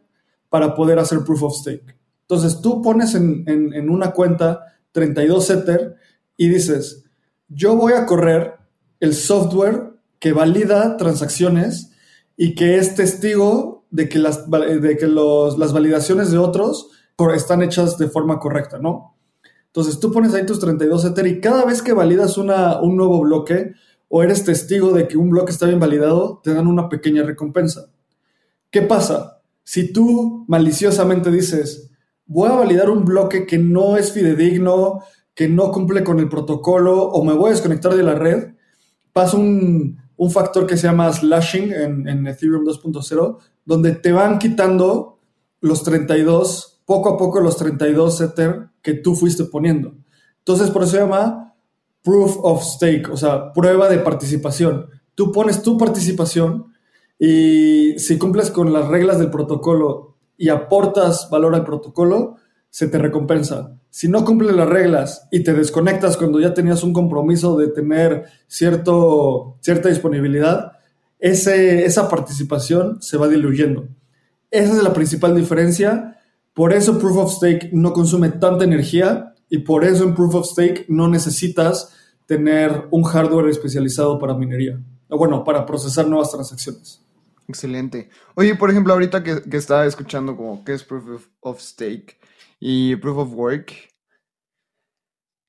para 0.49 0.75
poder 0.75 0.99
hacer 0.99 1.21
Proof 1.25 1.43
of 1.43 1.55
Stake. 1.55 1.97
Entonces 2.23 2.61
tú 2.61 2.83
pones 2.83 3.15
en, 3.15 3.45
en 3.47 3.91
una 3.91 4.13
cuenta 4.13 4.65
32 4.93 5.51
Ether 5.51 5.97
y 6.37 6.49
dices, 6.49 7.05
yo 7.49 7.77
voy 7.77 7.95
a 7.95 8.07
correr 8.07 8.55
el 9.01 9.15
software 9.15 9.93
que 10.19 10.33
valida 10.33 10.97
transacciones 10.97 11.93
y 12.37 12.55
que 12.55 12.77
es 12.77 12.95
testigo 12.95 13.87
de 13.91 14.09
que 14.09 14.19
las, 14.19 14.49
de 14.51 14.97
que 14.97 15.07
los, 15.07 15.59
las 15.59 15.73
validaciones 15.73 16.31
de 16.31 16.39
otros 16.39 16.91
están 17.35 17.63
hechas 17.63 17.99
de 17.99 18.09
forma 18.09 18.39
correcta, 18.39 18.79
¿no? 18.79 19.18
Entonces 19.69 20.01
tú 20.01 20.11
pones 20.11 20.35
ahí 20.35 20.45
tus 20.45 20.59
32 20.61 21.05
Ether 21.05 21.27
y 21.27 21.41
cada 21.41 21.65
vez 21.65 21.83
que 21.83 21.93
validas 21.93 22.39
una, 22.39 22.81
un 22.81 22.97
nuevo 22.97 23.21
bloque 23.21 23.73
o 24.09 24.23
eres 24.23 24.45
testigo 24.45 24.93
de 24.93 25.07
que 25.07 25.17
un 25.17 25.31
bloque 25.31 25.53
está 25.53 25.67
bien 25.67 25.79
validado, 25.79 26.41
te 26.43 26.55
dan 26.55 26.67
una 26.67 26.89
pequeña 26.89 27.23
recompensa. 27.23 27.93
¿Qué 28.71 28.83
pasa? 28.83 29.43
Si 29.65 29.93
tú 29.93 30.45
maliciosamente 30.49 31.31
dices, 31.31 31.91
voy 32.27 32.49
a 32.49 32.55
validar 32.55 32.91
un 32.91 33.05
bloque 33.05 33.47
que 33.47 33.59
no 33.59 33.97
es 33.97 34.13
fidedigno, 34.13 35.01
que 35.35 35.49
no 35.49 35.71
cumple 35.71 36.03
con 36.03 36.19
el 36.19 36.29
protocolo 36.29 37.03
o 37.03 37.25
me 37.25 37.35
voy 37.35 37.49
a 37.49 37.53
desconectar 37.53 37.95
de 37.95 38.03
la 38.03 38.15
red, 38.15 38.55
pasa 39.13 39.37
un, 39.37 39.99
un 40.17 40.31
factor 40.31 40.67
que 40.67 40.77
se 40.77 40.87
llama 40.87 41.13
slashing 41.13 41.73
en, 41.73 42.09
en 42.09 42.27
Ethereum 42.27 42.65
2.0, 42.65 43.39
donde 43.65 43.93
te 43.93 44.13
van 44.13 44.39
quitando 44.39 45.21
los 45.61 45.83
32, 45.85 46.78
poco 46.89 47.11
a 47.11 47.19
poco 47.19 47.41
los 47.41 47.59
32 47.59 48.19
Ether 48.23 48.71
que 48.81 48.95
tú 48.95 49.15
fuiste 49.15 49.45
poniendo. 49.45 49.95
Entonces, 50.39 50.71
por 50.71 50.85
eso 50.85 50.93
se 50.93 51.01
llama 51.01 51.55
proof 52.03 52.39
of 52.41 52.63
stake, 52.63 53.11
o 53.11 53.17
sea, 53.19 53.53
prueba 53.53 53.91
de 53.91 53.99
participación. 53.99 54.87
Tú 55.15 55.31
pones 55.31 55.61
tu 55.61 55.77
participación 55.77 56.73
y 57.19 57.93
si 57.99 58.17
cumples 58.17 58.51
con 58.51 58.73
las 58.73 58.89
reglas 58.89 59.19
del 59.19 59.31
protocolo 59.31 60.17
y 60.39 60.49
aportas 60.49 61.29
valor 61.31 61.55
al 61.55 61.67
protocolo, 61.67 62.37
se 62.71 62.89
te 62.89 62.97
recompensa. 62.97 63.77
Si 63.91 64.09
no 64.09 64.25
cumples 64.25 64.57
las 64.57 64.71
reglas 64.71 65.29
y 65.31 65.43
te 65.43 65.53
desconectas 65.53 66.17
cuando 66.17 66.41
ya 66.41 66.55
tenías 66.55 66.83
un 66.83 66.95
compromiso 66.95 67.59
de 67.59 67.69
tener 67.69 68.25
cierto, 68.47 69.59
cierta 69.61 69.91
disponibilidad, 69.91 70.73
ese, 71.19 71.85
esa 71.85 72.09
participación 72.09 73.03
se 73.03 73.19
va 73.19 73.29
diluyendo. 73.29 73.89
Esa 74.51 74.75
es 74.75 74.83
la 74.83 74.95
principal 74.95 75.37
diferencia. 75.37 76.15
Por 76.59 76.73
eso 76.73 76.99
Proof 76.99 77.17
of 77.19 77.33
Stake 77.35 77.71
no 77.73 77.93
consume 77.93 78.31
tanta 78.31 78.65
energía 78.65 79.33
y 79.49 79.59
por 79.59 79.85
eso 79.85 80.03
en 80.03 80.17
Proof 80.17 80.35
of 80.35 80.47
Stake 80.47 80.87
no 80.89 81.07
necesitas 81.07 81.95
tener 82.27 82.89
un 82.91 83.05
hardware 83.05 83.49
especializado 83.49 84.19
para 84.19 84.35
minería. 84.35 84.83
Bueno, 85.09 85.45
para 85.45 85.65
procesar 85.65 86.09
nuevas 86.09 86.33
transacciones. 86.33 87.01
Excelente. 87.47 88.11
Oye, 88.35 88.57
por 88.57 88.71
ejemplo, 88.73 88.93
ahorita 88.93 89.23
que, 89.23 89.41
que 89.41 89.57
estaba 89.57 89.87
escuchando 89.87 90.37
como 90.37 90.65
qué 90.65 90.73
es 90.73 90.83
Proof 90.83 91.29
of 91.43 91.61
Stake, 91.61 92.19
y 92.59 92.97
Proof 92.97 93.19
of 93.19 93.35
Work. 93.35 93.73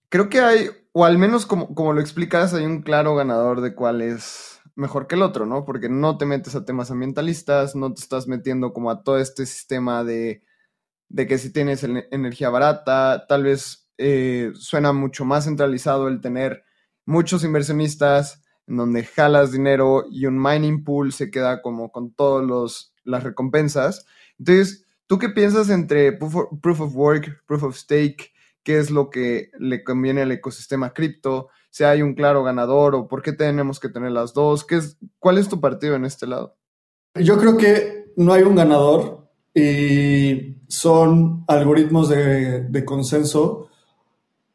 Creo 0.10 0.30
que 0.30 0.42
hay, 0.42 0.70
o 0.92 1.06
al 1.06 1.18
menos 1.18 1.48
como, 1.48 1.74
como 1.74 1.92
lo 1.94 2.01
explicas, 2.01 2.54
hay 2.54 2.66
un 2.66 2.84
claro 2.84 3.16
ganador 3.16 3.62
de 3.62 3.74
cuál 3.74 4.04
es 4.04 4.60
mejor 4.75 5.08
que 5.08 5.16
el 5.16 5.24
otro, 5.24 5.48
¿no? 5.48 5.66
Porque 5.66 5.89
no 5.89 6.20
te 6.20 6.28
metes 6.28 6.54
a 6.54 6.66
temas 6.66 6.92
ambientalistas, 6.92 7.75
no 7.75 7.96
te 7.96 8.01
estás 8.04 8.28
metiendo 8.28 8.74
como 8.74 8.92
a 8.92 9.01
todo 9.01 9.18
este 9.18 9.48
sistema 9.48 10.04
de, 10.04 10.44
de 11.10 11.28
que 11.28 11.38
si 11.38 11.51
tienes 11.51 11.84
energía 11.84 12.50
barata, 12.50 13.25
tal 13.28 13.44
vez 13.44 13.89
eh, 13.98 14.51
suena 14.56 14.94
mucho 14.94 15.25
más 15.25 15.46
centralizado 15.46 16.08
el 16.08 16.22
tener 16.22 16.63
muchos 17.06 17.44
inversionistas 17.44 18.42
en 18.68 18.78
donde 18.78 19.04
jalas 19.04 19.51
dinero 19.51 20.06
y 20.10 20.28
un 20.28 20.42
mining 20.42 20.84
pool 20.84 21.12
se 21.12 21.32
queda 21.32 21.62
como 21.62 21.92
con 21.92 22.13
todas 22.13 22.92
las 23.04 23.24
recompensas. 23.24 24.06
Entonces, 24.38 24.86
¿Tú 25.10 25.18
qué 25.18 25.30
piensas 25.30 25.72
entre 25.72 26.12
proof 26.12 26.82
of 26.82 26.96
work, 26.96 27.44
proof 27.48 27.63
of 27.63 27.75
stake? 27.75 28.32
¿Qué 28.62 28.78
es 28.78 28.92
lo 28.92 29.10
que 29.10 29.50
le 29.58 29.84
conviene 29.84 30.22
al 30.22 30.32
ecosistema 30.32 30.94
cripto? 30.94 31.50
Si 31.72 31.84
hay 31.84 32.04
un 32.04 32.13
claro 32.13 32.44
ganador 32.44 32.94
o 32.94 33.08
por 33.08 33.24
qué 33.24 33.34
tenemos 33.34 33.80
que 33.80 33.89
tener 33.89 34.12
las 34.12 34.36
dos? 34.36 34.63
¿Qué 34.63 34.75
es, 34.75 35.00
¿Cuál 35.18 35.39
es 35.39 35.50
tu 35.50 35.60
partido 35.60 35.96
en 35.96 36.06
este 36.06 36.28
lado? 36.28 36.56
Yo 37.16 37.39
creo 37.39 37.58
que 37.58 38.13
no 38.18 38.34
hay 38.34 38.44
un 38.44 38.54
ganador 38.54 39.32
y 39.56 40.59
son 40.70 41.44
algoritmos 41.48 42.10
de, 42.10 42.86
consenso 42.86 43.70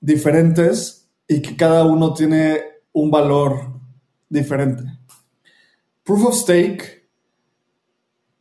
diferentes 0.01 1.11
y 1.27 1.43
que 1.43 1.57
cada 1.57 1.85
uno 1.85 2.15
tiene 2.15 2.63
un 2.93 3.11
valor 3.11 3.81
diferente. 4.29 4.85
Proof 6.05 6.27
of 6.27 6.35
stake 6.37 7.11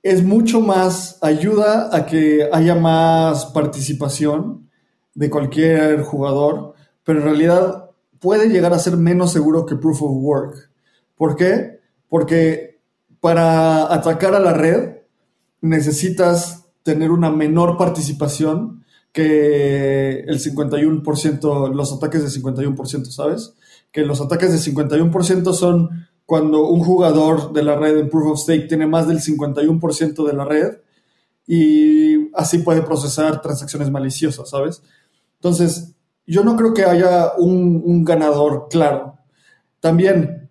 es 0.03 0.23
mucho 0.23 0.61
más, 0.61 1.17
ayuda 1.21 1.89
a 1.91 2.05
que 2.05 2.47
haya 2.51 2.75
más 2.75 3.47
participación 3.47 4.69
de 5.15 5.29
cualquier 5.31 6.03
jugador, 6.03 6.75
pero 7.03 7.19
en 7.19 7.25
realidad 7.25 7.89
puede 8.19 8.49
llegar 8.49 8.73
a 8.73 8.79
ser 8.79 8.97
menos 8.97 9.31
seguro 9.31 9.65
que 9.65 9.77
Proof 9.77 10.03
of 10.03 10.11
Work. 10.11 10.69
¿Por 11.15 11.35
qué? 11.35 11.79
Porque 12.07 12.81
para 13.19 13.91
atacar 13.91 14.35
a 14.35 14.39
la 14.39 14.53
red 14.53 14.97
necesitas 15.61 16.62
tener 16.83 17.11
una 17.11 17.31
menor 17.31 17.77
participación 17.77 18.83
que 19.11 20.19
el 20.21 20.39
51%, 20.39 21.73
los 21.73 21.93
ataques 21.93 22.23
de 22.23 22.41
51%, 22.41 23.05
¿sabes? 23.05 23.53
Que 23.91 24.01
los 24.01 24.19
ataques 24.21 24.51
de 24.51 24.71
51% 24.71 25.53
son 25.53 26.07
cuando 26.25 26.67
un 26.67 26.81
jugador 26.83 27.53
de 27.53 27.63
la 27.63 27.75
red 27.75 27.97
en 27.97 28.09
Proof 28.09 28.31
of 28.31 28.39
Stake 28.39 28.67
tiene 28.67 28.87
más 28.87 29.07
del 29.07 29.19
51% 29.19 30.25
de 30.25 30.33
la 30.33 30.45
red 30.45 30.77
y 31.45 32.31
así 32.35 32.59
puede 32.59 32.81
procesar 32.81 33.41
transacciones 33.41 33.91
maliciosas, 33.91 34.49
¿sabes? 34.49 34.81
Entonces, 35.35 35.93
yo 36.25 36.43
no 36.43 36.55
creo 36.55 36.73
que 36.73 36.85
haya 36.85 37.33
un, 37.37 38.03
ganador 38.03 38.67
claro. 38.69 39.17
También, 39.79 40.49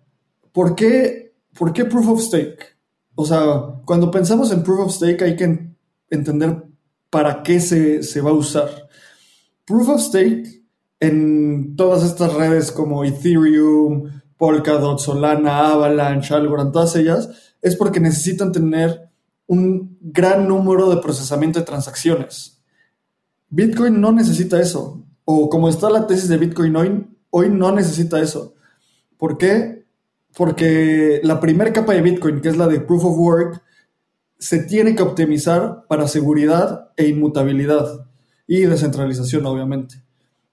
¿por 0.51 0.75
qué, 0.75 1.33
¿por 1.57 1.73
qué 1.73 1.85
Proof 1.85 2.09
of 2.09 2.21
Stake? 2.21 2.77
O 3.15 3.25
sea, 3.25 3.81
cuando 3.85 4.11
pensamos 4.11 4.51
en 4.51 4.63
Proof 4.63 4.79
of 4.81 4.93
Stake 4.93 5.23
hay 5.23 5.35
que 5.35 5.72
entender 6.13 6.63
para 7.09 7.43
qué 7.43 7.59
se, 7.59 8.03
se 8.03 8.21
va 8.21 8.31
a 8.31 8.33
usar. 8.33 8.69
Proof 9.65 9.89
of 9.89 10.01
Stake 10.01 10.63
en 10.99 11.75
todas 11.75 12.03
estas 12.03 12.33
redes 12.33 12.71
como 12.71 13.03
Ethereum, 13.03 14.09
Polkadot, 14.37 14.99
Solana, 14.99 15.71
Avalanche, 15.71 16.33
Algorand, 16.33 16.71
todas 16.71 16.95
ellas, 16.95 17.55
es 17.61 17.75
porque 17.75 17.99
necesitan 17.99 18.51
tener 18.51 19.09
un 19.47 19.97
gran 20.01 20.47
número 20.47 20.89
de 20.89 21.01
procesamiento 21.01 21.59
de 21.59 21.65
transacciones. 21.65 22.61
Bitcoin 23.49 23.99
no 23.99 24.11
necesita 24.11 24.59
eso. 24.59 25.05
O 25.25 25.49
como 25.49 25.69
está 25.69 25.89
la 25.89 26.07
tesis 26.07 26.27
de 26.27 26.37
Bitcoin 26.37 26.75
hoy, 26.75 27.07
hoy 27.29 27.49
no 27.49 27.71
necesita 27.71 28.19
eso. 28.19 28.55
¿Por 29.17 29.37
qué? 29.37 29.85
Porque 30.35 31.21
la 31.23 31.39
primera 31.39 31.71
capa 31.71 31.93
de 31.93 32.01
Bitcoin, 32.01 32.41
que 32.41 32.49
es 32.49 32.57
la 32.57 32.67
de 32.67 32.79
Proof 32.79 33.05
of 33.05 33.17
Work, 33.17 33.61
se 34.43 34.61
tiene 34.61 34.93
que 34.93 35.03
optimizar 35.03 35.85
para 35.87 36.05
seguridad 36.05 36.91
e 36.97 37.07
inmutabilidad 37.07 38.09
y 38.45 38.63
descentralización, 38.63 39.45
obviamente. 39.45 40.03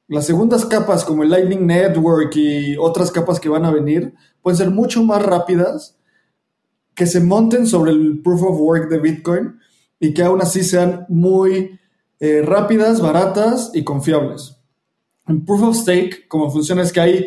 Las 0.06 0.26
segundas 0.26 0.64
capas, 0.64 1.04
como 1.04 1.25
el 1.25 1.30
Lightning 1.30 1.66
Network 1.66 2.37
y 2.37 2.76
otras 2.76 3.11
capas 3.11 3.40
que 3.40 3.49
van 3.49 3.64
a 3.64 3.73
venir, 3.73 4.14
pueden 4.42 4.59
ser 4.59 4.70
mucho 4.70 5.02
más 5.02 5.20
rápidas, 5.26 5.99
que 6.94 7.04
se 7.04 7.18
monten 7.18 7.66
sobre 7.66 7.90
el 7.90 8.23
proof 8.23 8.44
of 8.44 8.61
work 8.61 8.88
de 8.88 9.00
Bitcoin 9.00 9.59
y 9.99 10.14
que 10.14 10.23
aún 10.23 10.40
así 10.40 10.62
sean 10.62 11.04
muy 11.09 11.76
eh, 12.20 12.42
rápidas, 12.42 13.00
baratas 13.00 13.73
y 13.75 13.82
confiables. 13.82 14.56
En 15.26 15.44
proof 15.44 15.62
of 15.64 15.76
stake, 15.76 16.28
como 16.28 16.49
funciona 16.49 16.82
es 16.82 16.92
que 16.92 17.00
hay 17.00 17.26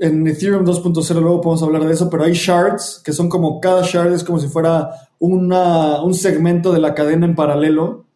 en 0.00 0.26
Ethereum 0.26 0.64
2.0 0.64 1.20
luego 1.20 1.40
podemos 1.40 1.62
hablar 1.62 1.84
de 1.84 1.92
eso, 1.92 2.10
pero 2.10 2.24
hay 2.24 2.32
shards 2.32 3.00
que 3.04 3.12
son 3.12 3.28
como 3.28 3.60
cada 3.60 3.82
shard 3.82 4.12
es 4.12 4.24
como 4.24 4.40
si 4.40 4.48
fuera 4.48 4.90
un 5.28 6.14
segmento 6.14 6.72
de 6.72 6.80
la 6.80 6.94
cadena 6.94 7.26
en 7.26 7.34
paralelo. 7.34 8.06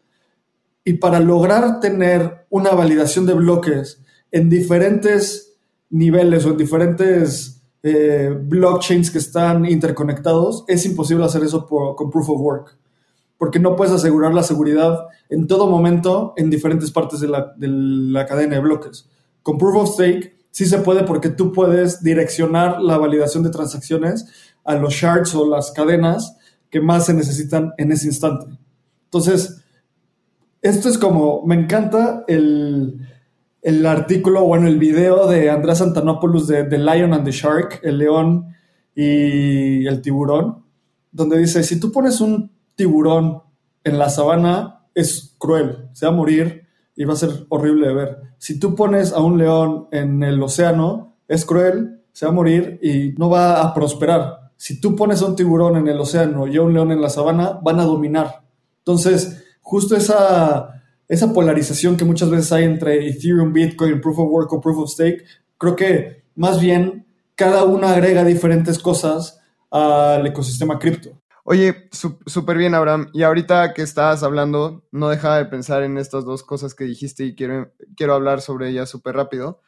Y 0.85 0.95
para 0.95 1.21
lograr 1.21 1.81
tener 1.81 2.47
una 2.51 2.71
validación 2.71 3.27
de 3.27 3.35
bloques 3.35 4.03
en 4.33 4.49
diferentes 4.49 5.57
niveles 5.91 6.45
o 6.45 6.51
en 6.51 6.57
diferentes 6.57 7.63
eh, 7.83 8.37
blockchains 8.37 9.11
que 9.11 9.19
están 9.19 9.65
interconectados, 9.67 10.65
es 10.67 10.85
imposible 10.85 11.25
hacer 11.25 11.45
eso 11.45 11.67
con 11.67 12.11
proof 12.11 12.31
of 12.31 12.41
work. 12.41 12.77
Porque 13.39 13.61
no 13.61 13.77
puedes 13.77 13.95
asegurar 13.95 14.35
la 14.35 14.43
seguridad 14.43 15.07
en 15.29 15.47
todo 15.47 15.69
momento 15.69 16.35
en 16.37 16.51
diferentes 16.51 16.91
partes 16.91 17.21
de 17.21 17.29
la, 17.29 17.53
de 17.57 17.69
la 17.69 18.27
cadena 18.27 18.57
de 18.57 18.63
bloques. 18.63 19.09
Con 19.43 19.59
proof 19.59 19.77
of 19.77 19.95
stake 19.95 20.37
sí 20.51 20.67
se 20.67 20.79
puede 20.79 21.05
porque 21.05 21.29
tú 21.29 21.53
puedes 21.53 22.03
direccionar 22.03 22.81
la 22.81 22.99
validación 22.99 23.45
de 23.45 23.51
transacciones 23.51 24.27
a 24.65 24.75
los 24.75 24.95
shards 24.95 25.35
o 25.35 25.47
las 25.47 25.71
cadenas 25.71 26.37
que 26.71 26.81
más 26.81 27.07
se 27.07 27.15
necesitan 27.15 27.73
en 27.79 27.93
ese 27.93 28.07
instante. 28.07 28.47
Entonces, 29.05 29.63
esto 30.63 30.89
es 30.89 30.99
como, 30.99 31.43
me 31.47 31.55
encanta 31.55 32.25
el, 32.27 33.07
artículo, 33.87 34.45
bueno, 34.45 34.67
el 34.67 34.79
video 34.79 35.27
de 35.29 35.51
Andrés 35.51 35.81
Antanopoulos 35.81 36.47
de 36.47 36.65
The 36.65 36.79
Lion 36.79 37.15
and 37.15 37.25
the 37.25 37.31
Shark, 37.31 37.81
el 37.83 37.99
león 37.99 38.55
y 38.95 39.87
el 39.87 40.01
tiburón, 40.03 40.65
donde 41.13 41.39
dice, 41.39 41.63
si 41.63 41.79
tú 41.79 41.93
pones 41.93 42.21
un 42.21 42.51
tiburón 42.75 43.43
en 43.85 43.99
la 43.99 44.09
sabana, 44.09 44.87
es 44.95 45.37
cruel, 45.39 45.89
se 45.93 46.07
va 46.07 46.13
a 46.13 46.17
morir 46.17 46.67
y 46.97 47.05
va 47.05 47.13
a 47.13 47.17
ser 47.17 47.47
horrible 47.49 47.89
de 47.89 47.95
ver. 47.95 48.19
Si 48.39 48.59
tú 48.59 48.75
pones 48.75 49.13
a 49.13 49.21
un 49.21 49.39
león 49.39 49.89
en 49.93 50.23
el 50.23 50.43
océano, 50.43 51.17
es 51.29 51.45
cruel, 51.45 52.03
se 52.13 52.27
va 52.27 52.33
a 52.33 52.35
morir 52.35 52.81
y 52.83 53.15
no 53.19 53.29
va 53.29 53.63
a 53.63 53.75
prosperar. 53.75 54.46
Si 54.57 54.81
tú 54.81 54.97
pones 54.97 55.23
a 55.23 55.27
un 55.27 55.37
tiburón 55.37 55.77
en 55.77 55.89
el 55.89 56.01
océano 56.01 56.47
y 56.47 56.57
a 56.57 56.63
un 56.63 56.73
león 56.73 56.93
en 56.93 57.01
la 57.01 57.11
sabana, 57.11 57.59
van 57.63 57.81
a 57.81 57.85
dominar. 57.85 58.43
Entonces, 58.79 59.45
justo 59.61 59.97
esa, 59.97 60.83
esa 61.09 61.33
polarización 61.33 61.97
que 61.97 62.05
muchas 62.05 62.31
veces 62.31 62.53
hay 62.53 62.65
entre 62.65 63.09
Ethereum, 63.09 63.53
Bitcoin, 63.53 64.01
Proof 64.01 64.19
of 64.19 64.31
Work 64.31 64.53
o 64.53 64.61
Proof 64.61 64.79
of 64.79 64.91
Stake, 64.91 65.25
creo 65.59 65.77
que 65.77 66.25
más 66.35 66.61
bien 66.61 67.07
cada 67.35 67.65
una 67.65 67.91
agrega 67.91 68.25
diferentes 68.25 68.79
cosas 68.79 69.41
al 69.71 70.27
ecosistema 70.27 70.79
cripto. 70.79 71.11
Oye, 71.49 71.89
súper 71.93 72.59
bien, 72.59 72.75
Abraham. 72.75 73.09
Y 73.13 73.23
ahorita 73.23 73.73
que 73.73 73.83
estabas 73.83 74.25
hablando, 74.25 74.85
no 74.91 75.09
dejaba 75.09 75.39
de 75.39 75.45
pensar 75.45 75.85
en 75.85 75.97
estas 75.97 76.25
dos 76.25 76.43
cosas 76.43 76.75
que 76.75 76.85
dijiste 76.85 77.25
y 77.25 77.37
quiero, 77.37 77.73
quiero 77.97 78.15
hablar 78.15 78.41
sobre 78.41 78.71
ellas 78.71 78.91
súper 78.91 79.15
rápido. 79.15 79.61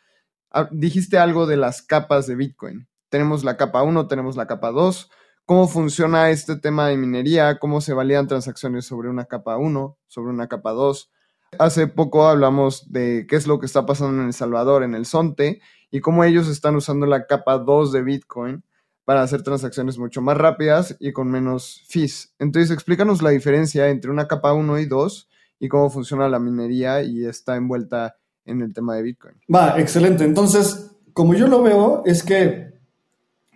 Ah, 0.50 0.68
dijiste 0.72 1.18
algo 1.18 1.46
de 1.46 1.56
las 1.56 1.82
capas 1.82 2.26
de 2.26 2.34
Bitcoin. 2.34 2.88
Tenemos 3.08 3.44
la 3.44 3.56
capa 3.56 3.82
1, 3.82 4.06
tenemos 4.06 4.36
la 4.36 4.46
capa 4.46 4.70
2. 4.70 5.10
¿Cómo 5.46 5.66
funciona 5.66 6.30
este 6.30 6.56
tema 6.56 6.88
de 6.88 6.96
minería? 6.96 7.58
¿Cómo 7.58 7.80
se 7.80 7.94
validan 7.94 8.26
transacciones 8.26 8.84
sobre 8.84 9.08
una 9.08 9.24
capa 9.24 9.56
1, 9.56 9.96
sobre 10.06 10.30
una 10.30 10.46
capa 10.46 10.72
2? 10.72 11.10
Hace 11.58 11.86
poco 11.86 12.26
hablamos 12.26 12.92
de 12.92 13.26
qué 13.28 13.36
es 13.36 13.46
lo 13.46 13.58
que 13.58 13.66
está 13.66 13.86
pasando 13.86 14.20
en 14.20 14.28
El 14.28 14.34
Salvador, 14.34 14.82
en 14.82 14.94
el 14.94 15.06
Sonte, 15.06 15.62
y 15.90 16.00
cómo 16.00 16.24
ellos 16.24 16.48
están 16.48 16.76
usando 16.76 17.06
la 17.06 17.26
capa 17.26 17.56
2 17.56 17.92
de 17.92 18.02
Bitcoin 18.02 18.62
para 19.06 19.22
hacer 19.22 19.42
transacciones 19.42 19.96
mucho 19.96 20.20
más 20.20 20.36
rápidas 20.36 20.94
y 21.00 21.12
con 21.12 21.30
menos 21.30 21.82
fees. 21.88 22.34
Entonces, 22.38 22.70
explícanos 22.70 23.22
la 23.22 23.30
diferencia 23.30 23.88
entre 23.88 24.10
una 24.10 24.28
capa 24.28 24.52
1 24.52 24.78
y 24.80 24.84
2 24.84 25.28
y 25.60 25.68
cómo 25.68 25.88
funciona 25.88 26.28
la 26.28 26.38
minería 26.38 27.02
y 27.02 27.24
está 27.24 27.56
envuelta 27.56 28.16
en 28.44 28.60
el 28.60 28.74
tema 28.74 28.94
de 28.96 29.02
Bitcoin. 29.02 29.34
Va, 29.52 29.80
excelente. 29.80 30.24
Entonces, 30.24 30.94
como 31.14 31.32
yo 31.32 31.48
lo 31.48 31.62
veo, 31.62 32.02
es 32.04 32.22
que 32.22 32.77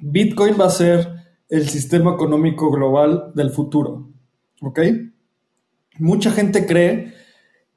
Bitcoin 0.03 0.57
va 0.61 0.67
a 0.67 0.71
ser 0.71 1.09
el 1.49 1.69
sistema 1.69 2.13
económico 2.13 2.71
global 2.71 3.33
del 3.35 3.51
futuro. 3.51 4.11
¿Ok? 4.61 4.81
Mucha 5.99 6.31
gente 6.31 6.67
cree 6.67 7.15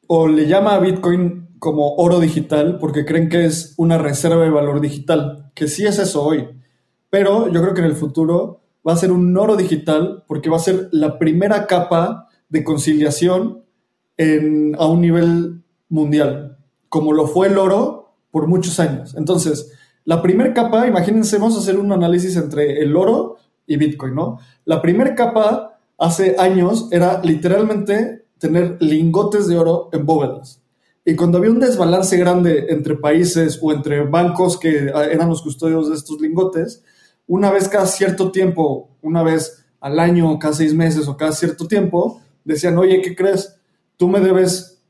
o 0.07 0.27
le 0.27 0.47
llama 0.47 0.75
a 0.75 0.79
Bitcoin 0.79 1.49
como 1.59 1.95
oro 1.95 2.19
digital 2.19 2.77
porque 2.79 3.05
creen 3.05 3.29
que 3.29 3.45
es 3.45 3.73
una 3.77 3.97
reserva 3.97 4.43
de 4.43 4.49
valor 4.49 4.81
digital, 4.81 5.51
que 5.55 5.67
sí 5.67 5.85
es 5.85 5.99
eso 5.99 6.23
hoy 6.23 6.47
pero 7.15 7.47
yo 7.47 7.61
creo 7.61 7.73
que 7.73 7.79
en 7.79 7.87
el 7.87 7.95
futuro 7.95 8.61
va 8.85 8.91
a 8.91 8.97
ser 8.97 9.13
un 9.13 9.37
oro 9.37 9.55
digital 9.55 10.25
porque 10.27 10.49
va 10.49 10.57
a 10.57 10.59
ser 10.59 10.89
la 10.91 11.17
primera 11.17 11.65
capa 11.65 12.27
de 12.49 12.61
conciliación 12.65 13.63
a 14.77 14.85
un 14.85 14.99
nivel 14.99 15.63
mundial, 15.87 16.57
como 16.89 17.13
lo 17.13 17.25
fue 17.27 17.47
el 17.47 17.57
oro 17.57 18.17
por 18.31 18.47
muchos 18.47 18.81
años. 18.81 19.15
Entonces, 19.15 19.71
la 20.05 20.21
primera 20.21 20.53
capa, 20.53 20.87
imagínense, 20.87 21.37
vamos 21.37 21.55
a 21.55 21.59
hacer 21.59 21.77
un 21.77 21.91
análisis 21.91 22.35
entre 22.37 22.79
el 22.81 22.95
oro 22.95 23.37
y 23.65 23.77
Bitcoin, 23.77 24.15
¿no? 24.15 24.39
La 24.63 24.81
primera 24.81 25.15
capa 25.15 25.79
hace 25.97 26.35
años 26.37 26.87
era 26.91 27.21
literalmente 27.23 28.25
tener 28.37 28.77
lingotes 28.79 29.47
de 29.47 29.57
oro 29.57 29.89
en 29.91 30.05
bóvedas. 30.05 30.61
Y 31.03 31.15
cuando 31.15 31.37
había 31.37 31.51
un 31.51 31.59
desbalance 31.59 32.17
grande 32.17 32.67
entre 32.69 32.95
países 32.95 33.59
o 33.61 33.71
entre 33.71 34.03
bancos 34.03 34.57
que 34.59 34.87
eran 34.87 35.29
los 35.29 35.41
custodios 35.41 35.89
de 35.89 35.95
estos 35.95 36.19
lingotes, 36.21 36.83
una 37.27 37.51
vez 37.51 37.67
cada 37.67 37.85
cierto 37.85 38.31
tiempo, 38.31 38.89
una 39.01 39.23
vez 39.23 39.65
al 39.79 39.99
año, 39.99 40.37
cada 40.39 40.53
seis 40.53 40.73
meses 40.73 41.07
o 41.07 41.17
cada 41.17 41.31
cierto 41.31 41.67
tiempo, 41.67 42.21
decían, 42.43 42.77
oye, 42.77 43.01
¿qué 43.01 43.15
crees? 43.15 43.55
Tú 43.97 44.07
me 44.07 44.19
debes 44.19 44.83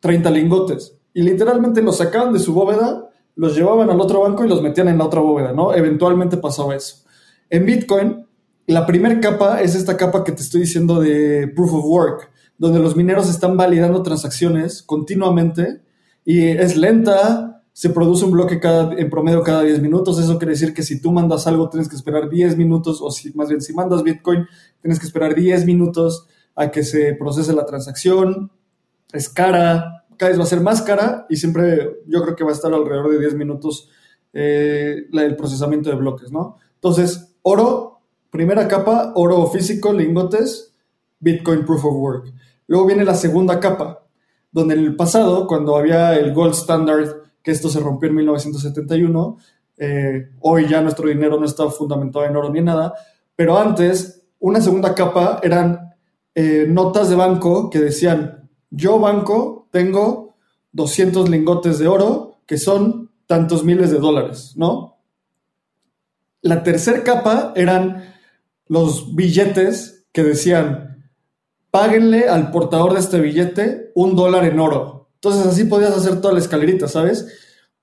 30 0.00 0.30
lingotes. 0.30 0.96
Y 1.14 1.22
literalmente 1.22 1.82
los 1.82 1.98
sacaban 1.98 2.32
de 2.32 2.38
su 2.38 2.52
bóveda, 2.52 3.08
los 3.36 3.54
llevaban 3.54 3.90
al 3.90 4.00
otro 4.00 4.22
banco 4.22 4.44
y 4.44 4.48
los 4.48 4.62
metían 4.62 4.88
en 4.88 4.98
la 4.98 5.04
otra 5.04 5.20
bóveda, 5.20 5.52
¿no? 5.52 5.74
Eventualmente 5.74 6.38
pasaba 6.38 6.74
eso. 6.74 7.04
En 7.48 7.64
Bitcoin, 7.64 8.26
la 8.66 8.84
primera 8.86 9.20
capa 9.20 9.60
es 9.60 9.74
esta 9.74 9.96
capa 9.96 10.24
que 10.24 10.32
te 10.32 10.42
estoy 10.42 10.62
diciendo 10.62 11.00
de 11.00 11.46
Proof 11.54 11.74
of 11.74 11.84
Work, 11.84 12.30
donde 12.58 12.80
los 12.80 12.96
mineros 12.96 13.28
están 13.28 13.56
validando 13.56 14.02
transacciones 14.02 14.82
continuamente 14.82 15.82
y 16.24 16.42
es 16.42 16.76
lenta, 16.76 17.62
se 17.72 17.90
produce 17.90 18.24
un 18.24 18.32
bloque 18.32 18.58
cada, 18.58 18.94
en 18.94 19.10
promedio 19.10 19.42
cada 19.42 19.62
10 19.62 19.80
minutos. 19.82 20.18
Eso 20.18 20.38
quiere 20.38 20.52
decir 20.52 20.72
que 20.72 20.82
si 20.82 21.00
tú 21.00 21.12
mandas 21.12 21.46
algo, 21.46 21.68
tienes 21.68 21.88
que 21.88 21.94
esperar 21.94 22.28
10 22.28 22.56
minutos, 22.56 23.00
o 23.02 23.10
si 23.10 23.32
más 23.34 23.48
bien 23.48 23.60
si 23.60 23.74
mandas 23.74 24.02
Bitcoin, 24.02 24.46
tienes 24.80 24.98
que 24.98 25.06
esperar 25.06 25.34
10 25.34 25.66
minutos 25.66 26.26
a 26.56 26.70
que 26.70 26.82
se 26.82 27.14
procese 27.14 27.52
la 27.52 27.66
transacción. 27.66 28.50
Es 29.12 29.28
cara, 29.28 29.95
cada 30.16 30.36
va 30.36 30.44
a 30.44 30.46
ser 30.46 30.60
más 30.60 30.82
cara 30.82 31.26
y 31.28 31.36
siempre 31.36 32.00
yo 32.06 32.22
creo 32.22 32.36
que 32.36 32.44
va 32.44 32.50
a 32.50 32.54
estar 32.54 32.72
alrededor 32.72 33.10
de 33.10 33.18
10 33.18 33.34
minutos 33.34 33.88
eh, 34.32 35.06
el 35.12 35.36
procesamiento 35.36 35.90
de 35.90 35.96
bloques, 35.96 36.30
¿no? 36.30 36.58
Entonces, 36.74 37.36
oro, 37.42 38.00
primera 38.30 38.68
capa, 38.68 39.12
oro 39.14 39.46
físico, 39.46 39.92
lingotes, 39.92 40.74
Bitcoin 41.18 41.64
Proof 41.64 41.84
of 41.86 41.94
Work. 41.94 42.34
Luego 42.66 42.86
viene 42.86 43.04
la 43.04 43.14
segunda 43.14 43.58
capa, 43.60 44.06
donde 44.52 44.74
en 44.74 44.80
el 44.80 44.96
pasado, 44.96 45.46
cuando 45.46 45.76
había 45.76 46.14
el 46.16 46.34
gold 46.34 46.52
standard, 46.54 47.22
que 47.42 47.52
esto 47.52 47.68
se 47.68 47.80
rompió 47.80 48.08
en 48.08 48.16
1971. 48.16 49.38
Eh, 49.78 50.30
hoy 50.40 50.68
ya 50.68 50.82
nuestro 50.82 51.08
dinero 51.08 51.38
no 51.38 51.46
está 51.46 51.70
fundamentado 51.70 52.24
en 52.24 52.36
oro 52.36 52.50
ni 52.50 52.60
nada, 52.60 52.92
pero 53.34 53.56
antes 53.56 54.24
una 54.40 54.60
segunda 54.60 54.94
capa 54.94 55.40
eran 55.42 55.94
eh, 56.34 56.66
notas 56.68 57.08
de 57.08 57.16
banco 57.16 57.70
que 57.70 57.78
decían, 57.78 58.50
yo 58.68 58.98
banco 58.98 59.55
tengo 59.70 60.36
200 60.72 61.28
lingotes 61.28 61.78
de 61.78 61.88
oro 61.88 62.38
que 62.46 62.58
son 62.58 63.10
tantos 63.26 63.64
miles 63.64 63.90
de 63.90 63.98
dólares, 63.98 64.52
¿no? 64.56 64.98
La 66.42 66.62
tercera 66.62 67.02
capa 67.02 67.52
eran 67.56 68.14
los 68.68 69.14
billetes 69.14 70.06
que 70.12 70.22
decían, 70.22 71.10
páguenle 71.70 72.28
al 72.28 72.50
portador 72.50 72.94
de 72.94 73.00
este 73.00 73.20
billete 73.20 73.90
un 73.94 74.14
dólar 74.14 74.44
en 74.44 74.60
oro. 74.60 75.10
Entonces 75.14 75.46
así 75.46 75.64
podías 75.64 75.96
hacer 75.96 76.20
toda 76.20 76.34
la 76.34 76.40
escalerita, 76.40 76.88
¿sabes? 76.88 77.26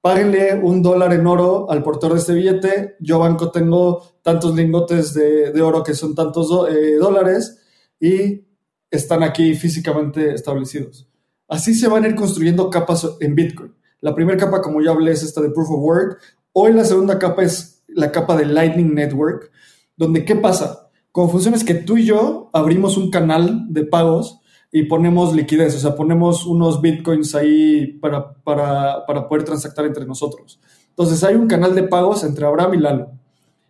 Páguenle 0.01 0.55
un 0.55 0.81
dólar 0.81 1.13
en 1.13 1.27
oro 1.27 1.69
al 1.69 1.83
portador 1.83 2.13
de 2.13 2.19
este 2.21 2.33
billete. 2.33 2.95
Yo, 2.99 3.19
banco, 3.19 3.51
tengo 3.51 4.03
tantos 4.21 4.55
lingotes 4.55 5.13
de, 5.13 5.61
oro 5.61 5.83
que 5.83 5.93
son 5.93 6.15
tantos 6.15 6.49
eh, 6.69 6.95
dólares 6.95 7.59
y 7.99 8.45
están 8.89 9.23
aquí 9.23 9.55
físicamente 9.55 10.33
establecidos. 10.33 11.07
Así 11.47 11.73
se 11.73 11.88
van 11.88 12.03
a 12.03 12.08
ir 12.08 12.15
construyendo 12.15 12.69
capas 12.69 13.08
en 13.19 13.36
Bitcoin. 13.36 13.73
La 14.01 14.13
primera 14.13 14.38
capa, 14.38 14.62
como 14.62 14.82
ya 14.82 14.91
hablé, 14.91 15.12
es 15.12 15.23
esta 15.23 15.41
de 15.41 15.49
Proof 15.49 15.69
of 15.71 15.79
Work. 15.79 16.19
Hoy 16.51 16.73
la 16.73 16.86
segunda 16.86 17.19
capa 17.19 17.43
es 17.43 17.84
la 17.88 18.12
capa 18.12 18.36
de 18.36 18.45
Lightning 18.45 18.93
Network, 18.93 19.51
donde 19.95 20.25
¿qué 20.25 20.36
pasa? 20.36 20.89
Como 21.12 21.29
funciona 21.29 21.58
es 21.58 21.63
que 21.63 21.75
tú 21.75 21.97
y 21.97 22.06
yo 22.06 22.49
abrimos 22.53 22.97
un 22.97 23.12
canal 23.12 23.65
de 23.69 23.86
pagos 23.86 24.39
y 24.71 24.84
ponemos 24.84 25.36
liquidez, 25.36 25.75
o 25.75 25.79
sea, 25.79 25.95
ponemos 25.95 26.45
unos 26.47 26.82
bitcoins 26.82 27.36
ahí 27.36 27.99
para, 28.01 28.34
para, 28.34 29.06
para, 29.06 29.27
poder 29.27 29.43
transactar 29.43 29.86
entre 29.86 30.06
nosotros. 30.06 30.60
Entonces 30.89 31.23
hay 31.23 31.36
un 31.36 31.47
canal 31.47 31.75
de 31.75 31.84
pagos 31.84 32.23
entre 32.23 32.45
Abraham 32.45 32.73
y 32.73 32.77
Lalo. 32.77 33.12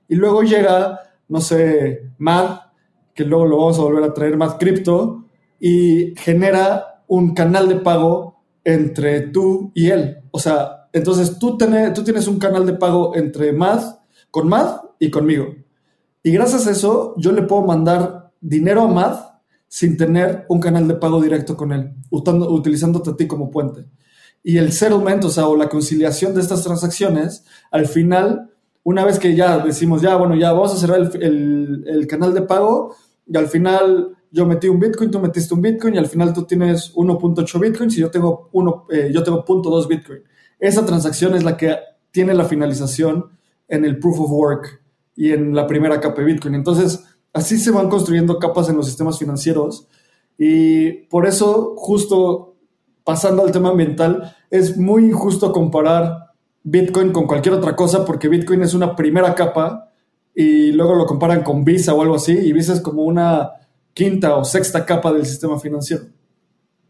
Y 0.08 0.16
luego 0.16 0.44
llega 0.44 1.02
no 1.28 1.42
sé, 1.42 2.12
MAD, 2.18 2.60
que 3.14 3.24
luego 3.24 3.46
lo 3.46 3.58
vamos 3.58 3.80
a 3.80 3.84
volver 3.84 4.04
a 4.04 4.14
traer, 4.14 4.38
MAD 4.38 4.58
Crypto, 4.58 5.26
y 5.60 6.14
genera 6.18 6.93
un 7.14 7.36
canal 7.36 7.70
de 7.70 7.76
pago 7.76 8.44
entre 8.64 9.22
tú 9.22 9.72
y 9.76 9.92
él. 9.92 10.24
O 10.32 10.40
sea, 10.40 10.90
entonces 10.94 11.38
tú, 11.38 11.58
tienes 11.58 12.28
un 12.28 12.40
canal 12.40 12.66
de 12.66 12.74
pago 12.74 13.16
entre 13.16 13.54
MAD, 13.54 13.84
con 14.32 14.50
MAD 14.50 14.78
y 14.98 15.12
conmigo. 15.12 15.54
Y 16.24 16.32
gracias 16.32 16.66
a 16.66 16.72
eso, 16.72 17.14
yo 17.18 17.32
le 17.32 17.44
puedo 17.44 17.62
mandar 17.62 18.32
dinero 18.42 18.82
a 18.82 18.88
MAD 18.88 19.16
sin 19.68 19.96
tener 19.96 20.48
un 20.50 20.60
canal 20.60 20.88
de 20.88 20.96
pago 20.96 21.22
directo 21.22 21.56
con 21.56 21.72
él, 21.72 21.94
utilizándote 22.10 23.12
a 23.12 23.16
ti 23.16 23.28
como 23.28 23.52
puente. 23.52 23.86
Y 24.42 24.58
el 24.58 24.72
settlement, 24.72 25.24
o 25.24 25.30
sea, 25.30 25.46
o 25.46 25.56
la 25.56 25.70
conciliación 25.70 26.34
de 26.34 26.42
estas 26.42 26.64
transacciones, 26.64 27.46
al 27.70 27.86
final, 27.86 28.50
una 28.82 29.06
vez 29.06 29.20
que 29.20 29.36
ya 29.36 29.60
decimos, 29.60 30.02
ya, 30.02 30.16
bueno, 30.16 30.34
ya 30.34 30.52
vamos 30.52 30.74
a 30.74 30.78
cerrar 30.78 31.00
el, 31.22 32.08
canal 32.10 32.34
de 32.34 32.42
pago, 32.42 32.96
y 33.28 33.38
al 33.38 33.50
final 33.50 34.18
yo 34.34 34.48
metí 34.48 34.68
un 34.68 34.80
Bitcoin, 34.80 35.12
tú 35.12 35.20
metiste 35.20 35.54
un 35.54 35.62
Bitcoin, 35.62 35.94
y 35.94 36.00
al 36.00 36.08
final 36.08 36.34
tú 36.34 36.44
tienes 36.44 36.92
1.8 36.96 37.60
Bitcoins 37.60 37.96
y 37.96 38.02
yo 38.02 38.10
tengo, 38.10 38.50
uno, 38.52 38.88
eh, 38.90 39.12
yo 39.14 39.22
tengo 39.22 39.46
0.2 39.46 39.88
Bitcoin. 39.88 40.24
Esa 40.58 40.84
transacción 40.84 41.36
es 41.36 41.44
la 41.44 41.56
que 41.56 41.76
tiene 42.10 42.34
la 42.34 42.46
finalización 42.46 43.30
en 43.68 43.86
el 43.86 44.00
proof 44.00 44.22
of 44.22 44.32
work 44.32 44.82
y 45.16 45.34
en 45.34 45.54
la 45.54 45.68
primera 45.68 46.02
capa 46.02 46.22
de 46.22 46.26
Bitcoin. 46.26 46.56
Entonces, 46.56 47.04
así 47.32 47.60
se 47.60 47.70
van 47.70 47.90
construyendo 47.90 48.40
capas 48.40 48.70
en 48.70 48.76
los 48.76 48.88
sistemas 48.88 49.20
financieros 49.20 49.88
y 50.36 50.92
por 51.10 51.28
eso, 51.28 51.76
justo 51.78 52.56
pasando 53.04 53.44
al 53.44 53.52
tema 53.52 53.70
ambiental, 53.70 54.36
es 54.50 54.78
muy 54.78 55.06
injusto 55.06 55.52
comparar 55.52 56.32
Bitcoin 56.64 57.12
con 57.12 57.28
cualquier 57.28 57.54
otra 57.54 57.76
cosa 57.76 58.04
porque 58.04 58.30
Bitcoin 58.30 58.64
es 58.64 58.74
una 58.74 58.96
primera 58.96 59.36
capa 59.36 59.92
y 60.34 60.72
luego 60.72 60.96
lo 60.96 61.06
comparan 61.06 61.44
con 61.44 61.64
Visa 61.64 61.94
o 61.94 62.02
algo 62.02 62.16
así 62.16 62.32
y 62.32 62.52
Visa 62.52 62.74
es 62.74 62.82
como 62.82 63.04
una 63.04 63.52
quinta 63.94 64.36
o 64.36 64.44
sexta 64.44 64.86
capa 64.86 65.12
del 65.12 65.26
sistema 65.26 65.60
financiero. 65.60 66.06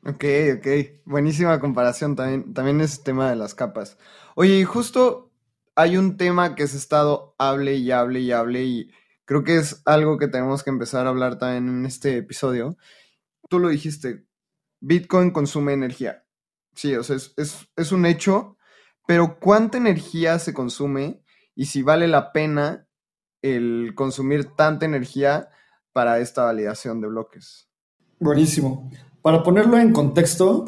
Ok, 0.06 0.26
ok. 0.58 0.68
Buenísima 1.06 1.60
comparación 1.60 2.16
también, 2.16 2.54
también 2.54 2.82
es 2.82 3.04
tema 3.04 3.30
de 3.30 3.36
las 3.36 3.56
capas. 3.56 3.98
Oye, 4.36 4.64
justo 4.66 5.32
hay 5.76 5.98
un 5.98 6.18
tema 6.18 6.56
que 6.56 6.68
se 6.68 6.76
ha 6.76 6.80
estado 6.80 7.36
hable 7.38 7.76
y 7.76 7.92
hable 7.92 8.20
y 8.20 8.32
hable 8.32 8.64
y 8.64 8.92
creo 9.26 9.44
que 9.44 9.58
es 9.58 9.82
algo 9.86 10.18
que 10.18 10.28
tenemos 10.28 10.64
que 10.64 10.70
empezar 10.70 11.06
a 11.06 11.10
hablar 11.10 11.38
también 11.38 11.70
en 11.70 11.86
este 11.86 12.18
episodio. 12.18 12.78
Tú 13.50 13.60
lo 13.60 13.70
dijiste, 13.70 14.26
Bitcoin 14.82 15.32
consume 15.32 15.74
energía. 15.74 16.26
Sí, 16.76 16.96
o 16.96 17.04
sea, 17.04 17.16
es, 17.16 17.92
un 17.92 18.06
hecho, 18.06 18.58
pero 19.08 19.40
¿cuánta 19.40 19.78
energía 19.78 20.40
se 20.40 20.54
consume 20.54 21.24
y 21.56 21.66
si 21.66 21.84
vale 21.84 22.08
la 22.08 22.32
pena 22.32 22.88
el 23.42 23.94
consumir 23.96 24.56
tanta 24.56 24.86
energía 24.86 25.50
para 25.94 26.20
esta 26.20 26.44
validación 26.44 27.00
de 27.00 27.08
bloques? 27.08 27.70
Buenísimo. 28.20 28.92
Para 29.22 29.44
ponerlo 29.44 29.78
en 29.78 29.94
contexto, 29.94 30.66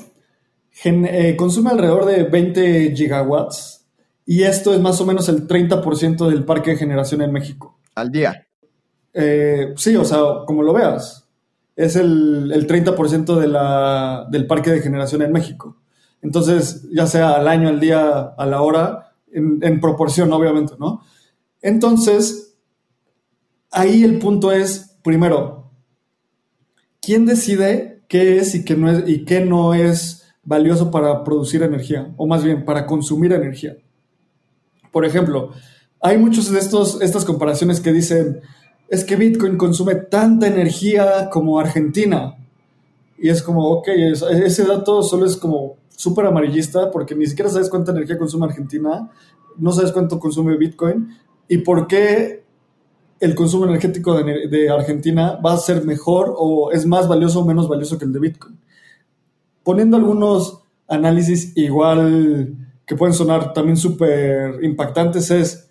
eh, 0.83 1.35
consume 1.35 1.71
alrededor 1.71 2.05
de 2.05 2.23
20 2.23 2.95
gigawatts 2.95 3.85
y 4.25 4.43
esto 4.43 4.73
es 4.73 4.81
más 4.81 4.99
o 5.01 5.05
menos 5.05 5.29
el 5.29 5.47
30% 5.47 6.29
del 6.29 6.45
parque 6.45 6.71
de 6.71 6.77
generación 6.77 7.21
en 7.21 7.31
México. 7.31 7.79
Al 7.95 8.11
día. 8.11 8.47
Eh, 9.13 9.73
sí, 9.77 9.95
o 9.95 10.03
sea, 10.03 10.19
como 10.45 10.63
lo 10.63 10.73
veas, 10.73 11.27
es 11.75 11.95
el, 11.95 12.67
30% 12.67 13.39
de 13.39 13.47
la, 13.47 14.27
del 14.29 14.47
parque 14.47 14.71
de 14.71 14.81
generación 14.81 15.21
en 15.21 15.31
México. 15.31 15.77
Entonces, 16.21 16.87
ya 16.91 17.05
sea 17.05 17.33
al 17.33 17.47
año, 17.47 17.69
al 17.69 17.79
día, 17.79 18.33
a 18.37 18.45
la 18.45 18.61
hora, 18.61 19.13
en, 19.31 19.59
en 19.61 19.79
proporción, 19.79 20.33
obviamente, 20.33 20.73
¿no? 20.79 21.01
Entonces, 21.61 22.57
ahí 23.71 24.03
el 24.03 24.19
punto 24.19 24.51
es, 24.51 24.94
primero, 25.05 25.71
¿quién 26.99 27.25
decide 27.27 28.01
qué 28.09 28.39
es 28.39 28.55
y 28.55 28.65
qué 28.65 28.75
no 28.75 28.91
es, 28.91 29.07
y 29.07 29.23
qué 29.23 29.45
no 29.45 29.75
es 29.75 30.23
valioso 30.43 30.89
para 30.89 31.23
producir 31.23 31.61
energía? 31.61 32.13
O 32.17 32.25
más 32.25 32.43
bien, 32.43 32.65
para 32.65 32.87
consumir 32.87 33.31
energía. 33.31 33.77
Por 34.91 35.05
ejemplo, 35.05 35.51
hay 36.01 36.17
muchos 36.17 36.51
de 36.51 36.59
estos, 36.59 37.01
estas 37.01 37.23
comparaciones 37.23 37.79
que 37.79 37.93
dicen, 37.93 38.41
es 38.89 39.03
que 39.03 39.15
Bitcoin 39.15 39.57
consume 39.57 39.95
tanta 39.95 40.47
energía 40.47 41.29
como 41.29 41.59
Argentina. 41.59 42.35
Y 43.17 43.29
es 43.29 43.43
como, 43.43 43.69
ok, 43.69 43.87
ese 43.89 44.65
dato 44.65 45.03
solo 45.03 45.27
es 45.27 45.37
como 45.37 45.77
súper 45.89 46.25
amarillista 46.25 46.89
porque 46.91 47.15
ni 47.15 47.27
siquiera 47.27 47.49
sabes 47.49 47.69
cuánta 47.69 47.91
energía 47.91 48.17
consume 48.17 48.47
Argentina, 48.47 49.09
no 49.57 49.71
sabes 49.71 49.91
cuánto 49.91 50.19
consume 50.19 50.57
Bitcoin 50.57 51.15
y 51.47 51.59
por 51.59 51.87
qué 51.87 52.44
el 53.19 53.35
consumo 53.35 53.65
energético 53.65 54.13
de, 54.13 54.69
Argentina 54.69 55.39
va 55.43 55.53
a 55.53 55.57
ser 55.57 55.85
mejor 55.85 56.33
o 56.37 56.71
es 56.71 56.85
más 56.85 57.07
valioso 57.07 57.41
o 57.41 57.45
menos 57.45 57.67
valioso 57.67 57.97
que 57.97 58.05
el 58.05 58.13
de 58.13 58.19
Bitcoin. 58.19 58.59
Poniendo 59.63 59.97
algunos 59.97 60.61
análisis 60.87 61.55
igual 61.55 62.55
que 62.85 62.95
pueden 62.95 63.15
sonar 63.15 63.53
también 63.53 63.77
súper 63.77 64.63
impactantes 64.63 65.31
es, 65.31 65.69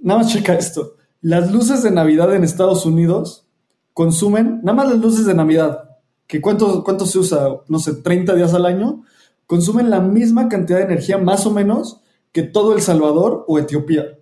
nada 0.00 0.20
más 0.20 0.32
checa 0.32 0.54
esto, 0.54 0.96
las 1.20 1.52
luces 1.52 1.82
de 1.82 1.92
Navidad 1.92 2.34
en 2.34 2.42
Estados 2.42 2.84
Unidos 2.84 3.46
consumen, 3.92 4.60
nada 4.64 4.74
más 4.74 4.88
las 4.88 4.98
luces 4.98 5.26
de 5.26 5.34
Navidad, 5.34 5.90
que 6.26 6.40
cuánto, 6.40 6.82
cuánto 6.82 7.06
se 7.06 7.18
usa, 7.18 7.60
no 7.68 7.78
sé, 7.78 7.94
30 7.94 8.34
días 8.34 8.54
al 8.54 8.66
año, 8.66 9.04
consumen 9.46 9.90
la 9.90 10.00
misma 10.00 10.48
cantidad 10.48 10.78
de 10.78 10.84
energía 10.84 11.18
más 11.18 11.46
o 11.46 11.52
menos 11.52 12.00
que 12.32 12.42
todo 12.42 12.74
El 12.74 12.80
Salvador 12.80 13.44
o 13.46 13.58
Etiopía. 13.58 14.18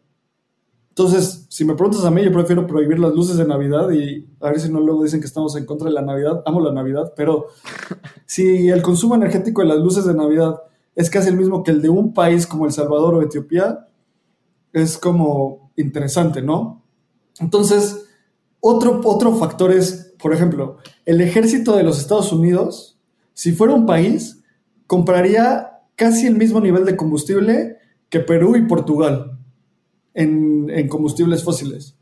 Entonces, 0.91 1.47
si 1.49 1.65
me 1.65 1.75
preguntas 1.75 2.05
a 2.05 2.11
mí, 2.11 2.23
yo 2.23 2.33
prefiero 2.33 2.67
prohibir 2.67 2.99
las 2.99 3.15
luces 3.15 3.37
de 3.37 3.47
Navidad 3.47 3.91
y 3.91 4.27
a 4.41 4.51
ver 4.51 4.61
si 4.61 4.71
no 4.71 4.81
luego 4.81 5.05
dicen 5.05 5.21
que 5.21 5.27
estamos 5.27 5.57
en 5.57 5.65
contra 5.65 5.89
de 5.89 5.95
la 5.95 6.03
Navidad. 6.03 6.43
Amo 6.45 6.61
la 6.61 6.73
Navidad, 6.73 7.13
pero 7.17 7.47
si 8.27 8.69
el 8.69 8.83
consumo 8.83 9.15
energético 9.15 9.63
de 9.63 9.69
las 9.69 9.79
luces 9.79 10.05
de 10.05 10.15
Navidad 10.15 10.61
es 10.97 11.09
casi 11.09 11.29
el 11.29 11.37
mismo 11.37 11.63
que 11.63 11.71
el 11.71 11.81
de 11.81 11.89
un 11.89 12.13
país 12.13 12.47
como 12.47 12.67
El 12.67 12.73
Salvador 12.73 13.15
o 13.15 13.23
Etiopía, 13.23 13.87
es 14.73 14.99
como 14.99 15.73
interesante, 15.77 16.43
¿no? 16.43 16.83
Entonces, 17.39 18.07
otro, 18.61 19.01
otro 19.05 19.35
factor 19.37 19.73
es, 19.73 20.15
por 20.21 20.35
ejemplo, 20.35 20.79
el 21.07 21.21
ejército 21.21 21.77
de 21.77 21.85
los 21.85 21.99
Estados 21.99 22.33
Unidos, 22.33 22.99
si 23.33 23.53
fuera 23.53 23.75
un 23.75 23.87
país, 23.87 24.43
compraría 24.87 25.81
casi 25.95 26.27
el 26.27 26.37
mismo 26.37 26.61
nivel 26.61 26.85
de 26.85 26.97
combustible 26.97 27.79
que 28.09 28.21
Perú 28.21 28.57
y 28.57 28.67
Portugal 28.67 29.40
en, 30.21 30.71
en 30.71 30.89
combustibles 30.89 31.45
fósiles. 31.45 31.97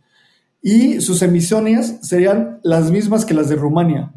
Y 0.62 1.00
sus 1.00 1.22
emisiones 1.22 1.98
serían 2.02 2.60
las 2.62 2.90
mismas 2.90 3.24
que 3.24 3.34
las 3.34 3.48
de 3.48 3.56
Rumania. 3.56 4.12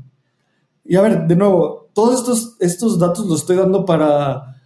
Y 0.83 0.95
a 0.95 1.01
ver, 1.01 1.27
de 1.27 1.35
nuevo, 1.35 1.89
todos 1.93 2.19
estos, 2.19 2.57
estos 2.59 2.99
datos 2.99 3.25
los 3.27 3.41
estoy 3.41 3.57
dando 3.57 3.85
para 3.85 4.57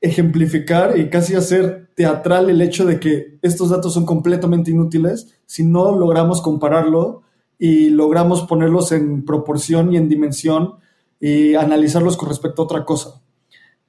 ejemplificar 0.00 0.98
y 0.98 1.08
casi 1.08 1.34
hacer 1.34 1.90
teatral 1.94 2.50
el 2.50 2.60
hecho 2.60 2.84
de 2.84 2.98
que 2.98 3.38
estos 3.40 3.70
datos 3.70 3.94
son 3.94 4.04
completamente 4.04 4.72
inútiles 4.72 5.28
si 5.46 5.62
no 5.62 5.96
logramos 5.96 6.42
compararlo 6.42 7.22
y 7.58 7.90
logramos 7.90 8.42
ponerlos 8.42 8.90
en 8.90 9.24
proporción 9.24 9.92
y 9.92 9.96
en 9.96 10.08
dimensión 10.08 10.74
y 11.20 11.54
analizarlos 11.54 12.16
con 12.16 12.28
respecto 12.28 12.62
a 12.62 12.64
otra 12.64 12.84
cosa. 12.84 13.22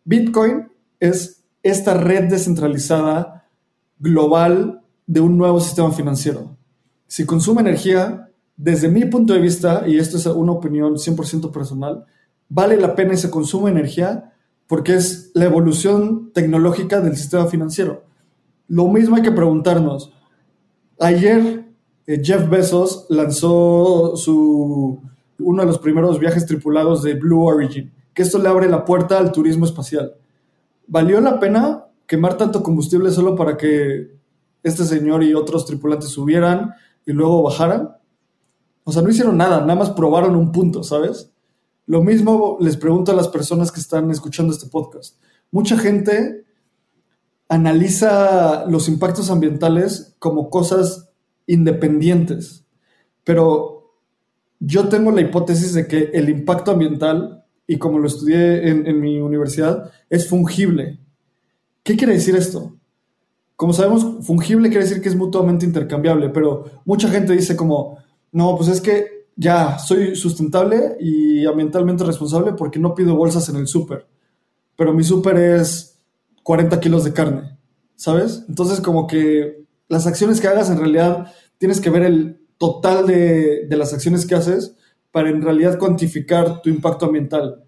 Bitcoin 0.03 0.67
es 0.99 1.43
esta 1.63 1.95
red 1.95 2.29
descentralizada 2.29 3.49
global 3.97 4.82
de 5.05 5.19
un 5.21 5.37
nuevo 5.37 5.59
sistema 5.59 5.91
financiero. 5.91 6.55
Si 7.07 7.25
consume 7.25 7.61
energía, 7.61 8.29
desde 8.55 8.89
mi 8.89 9.05
punto 9.05 9.33
de 9.33 9.39
vista, 9.39 9.83
y 9.87 9.97
esto 9.97 10.17
es 10.17 10.25
una 10.25 10.51
opinión 10.51 10.95
100% 10.95 11.51
personal, 11.51 12.05
vale 12.49 12.77
la 12.77 12.95
pena 12.95 13.13
ese 13.13 13.29
consumo 13.29 13.65
de 13.65 13.73
energía 13.73 14.33
porque 14.67 14.95
es 14.95 15.31
la 15.33 15.45
evolución 15.45 16.31
tecnológica 16.33 17.01
del 17.01 17.15
sistema 17.15 17.47
financiero. 17.47 18.03
Lo 18.67 18.87
mismo 18.87 19.15
hay 19.15 19.21
que 19.21 19.31
preguntarnos. 19.31 20.13
Ayer 20.99 21.65
eh, 22.07 22.21
Jeff 22.23 22.49
Bezos 22.49 23.05
lanzó 23.09 24.15
su, 24.15 25.01
uno 25.39 25.61
de 25.61 25.67
los 25.67 25.79
primeros 25.79 26.19
viajes 26.19 26.45
tripulados 26.45 27.03
de 27.03 27.15
Blue 27.15 27.43
Origin, 27.43 27.91
que 28.13 28.21
esto 28.21 28.39
le 28.39 28.49
abre 28.49 28.69
la 28.69 28.85
puerta 28.85 29.19
al 29.19 29.31
turismo 29.31 29.65
espacial. 29.65 30.15
¿Valió 30.87 31.21
la 31.21 31.39
pena 31.39 31.85
quemar 32.07 32.37
tanto 32.37 32.63
combustible 32.63 33.11
solo 33.11 33.35
para 33.35 33.57
que 33.57 34.11
este 34.63 34.85
señor 34.85 35.23
y 35.23 35.33
otros 35.33 35.65
tripulantes 35.65 36.09
subieran 36.09 36.73
y 37.05 37.11
luego 37.11 37.43
bajaran? 37.43 37.97
O 38.83 38.91
sea, 38.91 39.01
no 39.01 39.09
hicieron 39.09 39.37
nada, 39.37 39.61
nada 39.61 39.75
más 39.75 39.91
probaron 39.91 40.35
un 40.35 40.51
punto, 40.51 40.83
¿sabes? 40.83 41.31
Lo 41.85 42.01
mismo 42.01 42.57
les 42.59 42.77
pregunto 42.77 43.11
a 43.11 43.15
las 43.15 43.27
personas 43.27 43.71
que 43.71 43.79
están 43.79 44.09
escuchando 44.11 44.53
este 44.53 44.67
podcast. 44.67 45.17
Mucha 45.51 45.77
gente 45.77 46.45
analiza 47.49 48.65
los 48.67 48.87
impactos 48.87 49.29
ambientales 49.29 50.15
como 50.19 50.49
cosas 50.49 51.09
independientes, 51.45 52.65
pero 53.23 53.73
yo 54.59 54.87
tengo 54.87 55.11
la 55.11 55.21
hipótesis 55.21 55.73
de 55.73 55.87
que 55.87 56.09
el 56.13 56.29
impacto 56.29 56.71
ambiental, 56.71 57.45
y 57.67 57.77
como 57.77 57.99
lo 57.99 58.07
estudié 58.07 58.69
en, 58.69 58.99
mi 59.01 59.19
universidad, 59.19 59.91
es 60.09 60.27
fungible. 60.27 60.99
¿Qué 61.83 61.97
quiere 61.97 62.13
decir 62.13 62.35
esto? 62.35 62.77
Como 63.63 63.71
sabemos, 63.71 64.25
fungible 64.25 64.67
quiere 64.67 64.83
decir 64.83 65.01
que 65.01 65.07
es 65.07 65.15
mutuamente 65.15 65.65
intercambiable, 65.65 66.27
pero 66.27 66.65
mucha 66.83 67.07
gente 67.07 67.31
dice 67.31 67.55
como, 67.55 67.97
no, 68.33 68.57
pues 68.57 68.67
es 68.67 68.81
que 68.81 69.27
ya 69.37 69.79
soy 69.79 70.17
sustentable 70.17 70.97
y 70.99 71.45
ambientalmente 71.45 72.03
responsable 72.03 72.51
porque 72.51 72.77
no 72.77 72.93
pido 72.93 73.15
bolsas 73.15 73.47
en 73.47 73.55
el 73.55 73.67
súper, 73.67 74.05
pero 74.75 74.93
mi 74.93 75.01
súper 75.05 75.37
es 75.37 75.97
40 76.43 76.77
kilos 76.81 77.05
de 77.05 77.13
carne, 77.13 77.57
¿sabes? 77.95 78.43
Entonces 78.49 78.81
como 78.81 79.07
que 79.07 79.63
las 79.87 80.07
acciones 80.07 80.41
que 80.41 80.49
hagas 80.49 80.69
en 80.69 80.79
realidad 80.79 81.31
tienes 81.57 81.79
que 81.79 81.89
ver 81.89 82.03
el 82.03 82.41
total 82.57 83.07
de, 83.07 83.65
de 83.65 83.77
las 83.77 83.93
acciones 83.93 84.25
que 84.25 84.35
haces 84.35 84.75
para 85.13 85.29
en 85.29 85.41
realidad 85.41 85.79
cuantificar 85.79 86.61
tu 86.61 86.69
impacto 86.69 87.05
ambiental. 87.05 87.63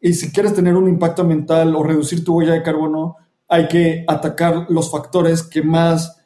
Y 0.00 0.14
si 0.14 0.32
quieres 0.32 0.52
tener 0.52 0.74
un 0.74 0.88
impacto 0.88 1.22
ambiental 1.22 1.76
o 1.76 1.84
reducir 1.84 2.24
tu 2.24 2.36
huella 2.36 2.54
de 2.54 2.64
carbono, 2.64 3.14
hay 3.48 3.66
que 3.66 4.04
atacar 4.06 4.66
los 4.68 4.90
factores 4.90 5.42
que 5.42 5.62
más 5.62 6.16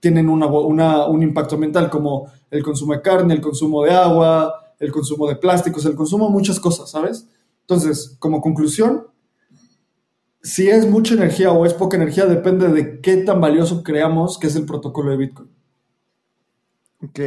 tienen 0.00 0.28
un 0.28 1.22
impacto 1.22 1.54
ambiental, 1.56 1.90
como 1.90 2.30
el 2.50 2.62
consumo 2.62 2.94
de 2.94 3.02
carne, 3.02 3.34
el 3.34 3.40
consumo 3.40 3.84
de 3.84 3.92
agua, 3.92 4.54
el 4.78 4.90
consumo 4.90 5.28
de 5.28 5.36
plásticos, 5.36 5.84
el 5.84 5.94
consumo 5.94 6.26
de 6.26 6.32
muchas 6.32 6.58
cosas, 6.60 6.90
¿sabes? 6.90 7.28
Entonces, 7.60 8.16
como 8.18 8.40
conclusión, 8.40 9.08
si 10.42 10.68
es 10.68 10.88
mucha 10.88 11.14
energía 11.14 11.50
o 11.50 11.66
es 11.66 11.74
poca 11.74 11.96
energía, 11.96 12.26
depende 12.26 12.68
de 12.68 13.00
qué 13.00 13.16
tan 13.18 13.40
valioso 13.40 13.82
creamos 13.82 14.38
que 14.38 14.46
es 14.46 14.56
el 14.56 14.64
protocolo 14.64 15.10
de 15.10 15.16
Bitcoin. 15.16 15.50
Ok. 17.02 17.18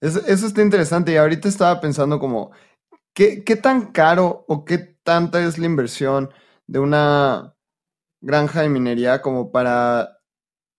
Eso, 0.00 0.20
está 0.26 0.62
interesante. 0.62 1.12
Y 1.12 1.16
ahorita 1.16 1.48
estaba 1.48 1.80
pensando 1.80 2.20
como, 2.20 2.52
¿qué, 3.12 3.42
¿qué 3.42 3.56
tan 3.56 3.90
caro 3.90 4.44
o 4.46 4.64
qué 4.64 4.78
tanta 4.78 5.44
es 5.44 5.58
la 5.58 5.66
inversión 5.66 6.30
de 6.66 6.78
una 6.78 7.53
granja 8.24 8.62
de 8.62 8.68
minería 8.68 9.20
como 9.22 9.52
para 9.52 10.18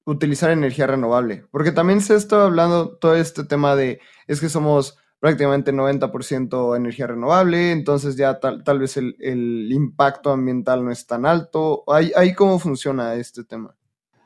utilizar 0.06 0.52
energía 0.52 0.88
renovable. 0.88 1.46
Porque 1.52 1.72
también 1.72 2.02
se 2.02 2.16
está 2.16 2.44
hablando 2.44 2.98
todo 2.98 3.16
este 3.16 3.44
tema 3.44 3.76
de, 3.76 4.00
es 4.28 4.40
que 4.40 4.50
somos 4.50 4.98
prácticamente 5.20 5.74
90% 5.74 6.76
energía 6.76 7.08
renovable, 7.08 7.72
entonces 7.72 8.16
ya 8.16 8.40
tal, 8.40 8.64
tal 8.64 8.80
vez 8.80 8.98
el, 8.98 9.16
el, 9.20 9.72
impacto 9.72 10.32
ambiental 10.32 10.84
no 10.84 10.92
es 10.92 11.08
tan 11.08 11.26
alto. 11.26 11.84
¿Ahí, 11.88 12.12
¿Ahí 12.16 12.34
cómo 12.34 12.60
funciona 12.60 13.16
este 13.16 13.44
tema? 13.44 13.76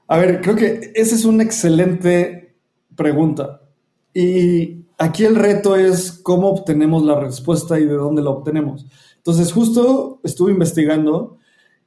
A 0.07 0.17
ver, 0.17 0.41
creo 0.41 0.55
que 0.55 0.91
esa 0.95 1.15
es 1.15 1.23
una 1.23 1.43
excelente 1.43 2.57
pregunta. 2.95 3.61
Y 4.13 4.85
aquí 4.97 5.23
el 5.23 5.35
reto 5.35 5.75
es 5.75 6.11
cómo 6.11 6.49
obtenemos 6.49 7.03
la 7.03 7.19
respuesta 7.19 7.79
y 7.79 7.85
de 7.85 7.93
dónde 7.93 8.21
la 8.21 8.31
obtenemos. 8.31 8.85
Entonces, 9.17 9.53
justo 9.53 10.19
estuve 10.23 10.51
investigando 10.51 11.38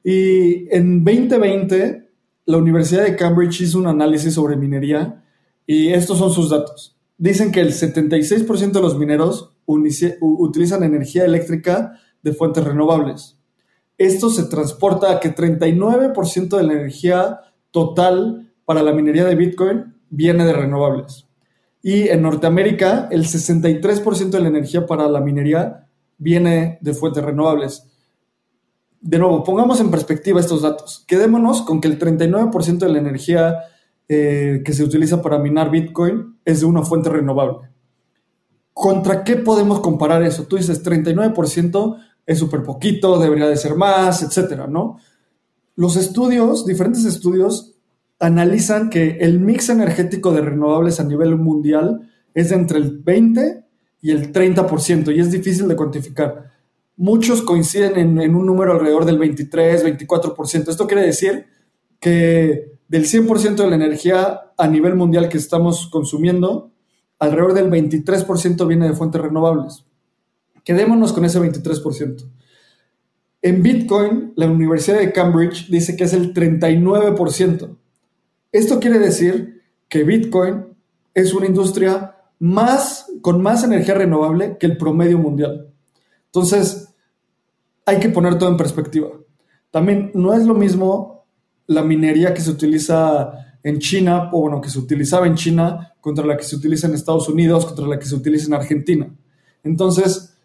y 0.03 0.67
en 0.75 1.03
2020, 1.03 2.09
la 2.45 2.57
Universidad 2.57 3.03
de 3.03 3.15
Cambridge 3.15 3.61
hizo 3.61 3.79
un 3.79 3.87
análisis 3.87 4.33
sobre 4.33 4.57
minería 4.57 5.23
y 5.65 5.93
estos 5.93 6.17
son 6.17 6.31
sus 6.31 6.49
datos. 6.49 6.97
Dicen 7.17 7.51
que 7.51 7.61
el 7.61 7.71
76% 7.71 8.71
de 8.71 8.81
los 8.81 8.97
mineros 8.97 9.53
utilizan 9.65 10.83
energía 10.83 11.23
eléctrica 11.23 11.93
de 12.21 12.33
fuentes 12.33 12.63
renovables. 12.63 13.37
Esto 13.97 14.29
se 14.29 14.43
transporta 14.45 15.11
a 15.11 15.19
que 15.21 15.33
39% 15.33 16.57
de 16.57 16.63
la 16.63 16.73
energía 16.73 17.39
total 17.71 18.51
para 18.65 18.83
la 18.83 18.91
minería 18.91 19.23
de 19.23 19.35
Bitcoin 19.35 19.95
viene 20.09 20.45
de 20.45 20.53
renovables. 20.53 21.27
Y 21.81 22.09
en 22.09 22.23
Norteamérica, 22.23 23.07
el 23.11 23.25
63% 23.25 24.29
de 24.29 24.41
la 24.41 24.47
energía 24.47 24.85
para 24.85 25.07
la 25.07 25.21
minería 25.21 25.87
viene 26.17 26.77
de 26.81 26.93
fuentes 26.93 27.23
renovables 27.23 27.92
de 29.03 29.19
nuevo, 29.19 29.43
pongamos 29.43 29.81
en 29.81 29.91
perspectiva 29.91 30.39
estos 30.39 30.61
datos. 30.61 31.03
Quedémonos 31.05 31.61
con 31.63 31.81
que 31.81 31.89
el 31.89 31.99
39% 31.99 32.77
de 32.77 32.89
la 32.89 32.99
energía 32.99 33.59
eh, 34.07 34.61
que 34.63 34.71
se 34.71 34.83
utiliza 34.83 35.21
para 35.21 35.39
minar 35.39 35.69
Bitcoin 35.69 36.37
es 36.45 36.61
de 36.61 36.65
una 36.65 36.83
fuente 36.83 37.09
renovable. 37.09 37.67
¿Contra 38.71 39.25
qué 39.25 39.35
podemos 39.35 39.81
comparar 39.81 40.23
eso? 40.23 40.43
Tú 40.43 40.55
dices 40.55 40.83
39% 40.85 41.97
es 42.25 42.39
súper 42.39 42.63
poquito, 42.63 43.19
debería 43.19 43.47
de 43.47 43.57
ser 43.57 43.75
más, 43.75 44.23
etcétera, 44.23 44.67
¿no? 44.67 44.97
Los 45.75 45.97
estudios, 45.97 46.65
diferentes 46.65 47.03
estudios, 47.03 47.75
analizan 48.19 48.89
que 48.89 49.17
el 49.19 49.41
mix 49.41 49.67
energético 49.67 50.31
de 50.31 50.41
renovables 50.41 51.01
a 51.01 51.03
nivel 51.03 51.35
mundial 51.35 52.09
es 52.33 52.49
de 52.49 52.55
entre 52.55 52.79
el 52.79 52.99
20 52.99 53.65
y 54.01 54.11
el 54.11 54.31
30% 54.31 55.13
y 55.13 55.19
es 55.19 55.29
difícil 55.29 55.67
de 55.67 55.75
cuantificar 55.75 56.52
muchos 56.95 57.41
coinciden 57.41 58.19
en, 58.19 58.35
un 58.35 58.45
número 58.45 58.73
alrededor 58.73 59.05
del 59.05 59.17
23, 59.17 59.85
24%. 59.85 60.69
Esto 60.69 60.87
quiere 60.87 61.03
decir 61.03 61.47
que 61.99 62.77
del 62.87 63.05
100% 63.05 63.55
de 63.55 63.69
la 63.69 63.75
energía 63.75 64.41
a 64.57 64.67
nivel 64.67 64.95
mundial 64.95 65.29
que 65.29 65.37
estamos 65.37 65.87
consumiendo, 65.87 66.71
alrededor 67.19 67.53
del 67.53 67.69
23% 67.71 68.67
viene 68.67 68.87
de 68.87 68.93
fuentes 68.93 69.21
renovables. 69.21 69.85
Quedémonos 70.63 71.13
con 71.13 71.25
ese 71.25 71.39
23%. 71.39 72.29
En 73.41 73.61
Bitcoin, 73.61 74.33
la 74.35 74.47
Universidad 74.47 74.99
de 74.99 75.11
Cambridge 75.11 75.69
dice 75.69 75.97
que 75.97 76.05
es 76.05 76.13
el 76.13 76.33
39%. 76.33 77.75
Esto 78.51 78.79
quiere 78.79 78.99
decir 78.99 79.63
que 79.89 80.03
Bitcoin 80.03 80.65
es 81.13 81.33
una 81.33 81.47
industria 81.47 82.15
más, 82.39 83.07
con 83.21 83.41
más 83.41 83.63
energía 83.63 83.95
renovable 83.95 84.57
que 84.59 84.65
el 84.65 84.77
promedio 84.77 85.17
mundial. 85.17 85.72
Entonces, 86.33 86.89
hay 87.85 87.99
que 87.99 88.09
poner 88.09 88.39
todo 88.39 88.49
en 88.49 88.57
perspectiva. 88.57 89.09
También 89.69 90.09
no 90.15 90.33
es 90.33 90.45
lo 90.45 90.55
mismo 90.55 91.25
la 91.67 91.83
minería 91.83 92.33
que 92.33 92.41
se 92.41 92.49
utiliza 92.49 93.57
en 93.61 93.77
China, 93.77 94.29
o 94.33 94.41
bueno, 94.41 94.59
que 94.59 94.69
se 94.69 94.79
utilizaba 94.79 95.27
en 95.27 95.35
China, 95.35 95.93
contra 96.01 96.25
la 96.25 96.35
que 96.35 96.43
se 96.43 96.55
utiliza 96.55 96.87
en 96.87 96.95
Estados 96.95 97.29
Unidos, 97.29 97.65
contra 97.65 97.87
la 97.87 97.99
que 97.99 98.05
se 98.05 98.15
utiliza 98.15 98.47
en 98.47 98.55
Argentina. 98.55 99.15
Entonces, 99.63 100.35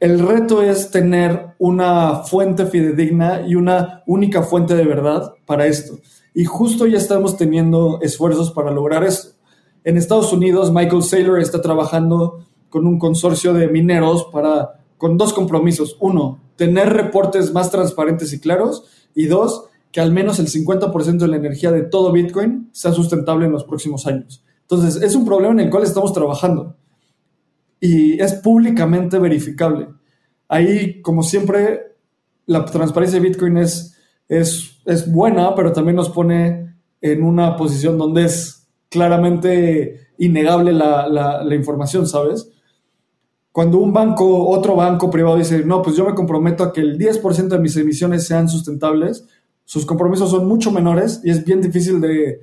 el 0.00 0.18
reto 0.18 0.60
es 0.60 0.90
tener 0.90 1.54
una 1.58 2.24
fuente 2.24 2.66
fidedigna 2.66 3.46
y 3.46 3.54
una 3.54 4.02
única 4.06 4.42
fuente 4.42 4.74
de 4.74 4.84
verdad 4.84 5.34
para 5.46 5.66
esto. 5.66 6.00
Y 6.34 6.44
justo 6.44 6.86
ya 6.86 6.98
estamos 6.98 7.36
teniendo 7.36 8.00
esfuerzos 8.02 8.50
para 8.50 8.72
lograr 8.72 9.04
esto. 9.04 9.36
En 9.84 9.96
Estados 9.96 10.32
Unidos, 10.32 10.72
Michael 10.72 11.04
Saylor 11.04 11.40
está 11.40 11.62
trabajando 11.62 12.44
con 12.68 12.86
un 12.86 12.98
consorcio 12.98 13.54
de 13.54 13.68
mineros 13.68 14.26
para 14.32 14.77
con 14.98 15.16
dos 15.16 15.32
compromisos. 15.32 15.96
Uno, 16.00 16.40
tener 16.56 16.92
reportes 16.92 17.52
más 17.52 17.70
transparentes 17.70 18.32
y 18.32 18.40
claros. 18.40 18.84
Y 19.14 19.26
dos, 19.26 19.64
que 19.90 20.00
al 20.00 20.12
menos 20.12 20.38
el 20.38 20.48
50% 20.48 21.18
de 21.18 21.28
la 21.28 21.36
energía 21.36 21.72
de 21.72 21.82
todo 21.82 22.12
Bitcoin 22.12 22.68
sea 22.72 22.92
sustentable 22.92 23.46
en 23.46 23.52
los 23.52 23.64
próximos 23.64 24.06
años. 24.06 24.44
Entonces, 24.62 25.02
es 25.02 25.14
un 25.14 25.24
problema 25.24 25.54
en 25.54 25.60
el 25.60 25.70
cual 25.70 25.84
estamos 25.84 26.12
trabajando 26.12 26.76
y 27.80 28.20
es 28.20 28.34
públicamente 28.34 29.18
verificable. 29.18 29.88
Ahí, 30.48 31.00
como 31.00 31.22
siempre, 31.22 31.96
la 32.46 32.64
transparencia 32.64 33.20
de 33.20 33.28
Bitcoin 33.28 33.56
es, 33.58 33.96
es, 34.28 34.80
es 34.84 35.10
buena, 35.10 35.54
pero 35.54 35.72
también 35.72 35.96
nos 35.96 36.10
pone 36.10 36.74
en 37.00 37.22
una 37.22 37.56
posición 37.56 37.96
donde 37.96 38.24
es 38.24 38.68
claramente 38.88 40.08
innegable 40.18 40.72
la, 40.72 41.08
la, 41.08 41.44
la 41.44 41.54
información, 41.54 42.06
¿sabes? 42.06 42.50
Cuando 43.58 43.78
un 43.78 43.92
banco, 43.92 44.50
otro 44.50 44.76
banco 44.76 45.10
privado 45.10 45.36
dice, 45.36 45.64
no, 45.64 45.82
pues 45.82 45.96
yo 45.96 46.04
me 46.04 46.14
comprometo 46.14 46.62
a 46.62 46.72
que 46.72 46.80
el 46.80 46.96
10% 46.96 47.48
de 47.48 47.58
mis 47.58 47.76
emisiones 47.76 48.24
sean 48.24 48.48
sustentables, 48.48 49.26
sus 49.64 49.84
compromisos 49.84 50.30
son 50.30 50.46
mucho 50.46 50.70
menores 50.70 51.20
y 51.24 51.30
es 51.30 51.44
bien 51.44 51.60
difícil 51.60 52.00
de, 52.00 52.38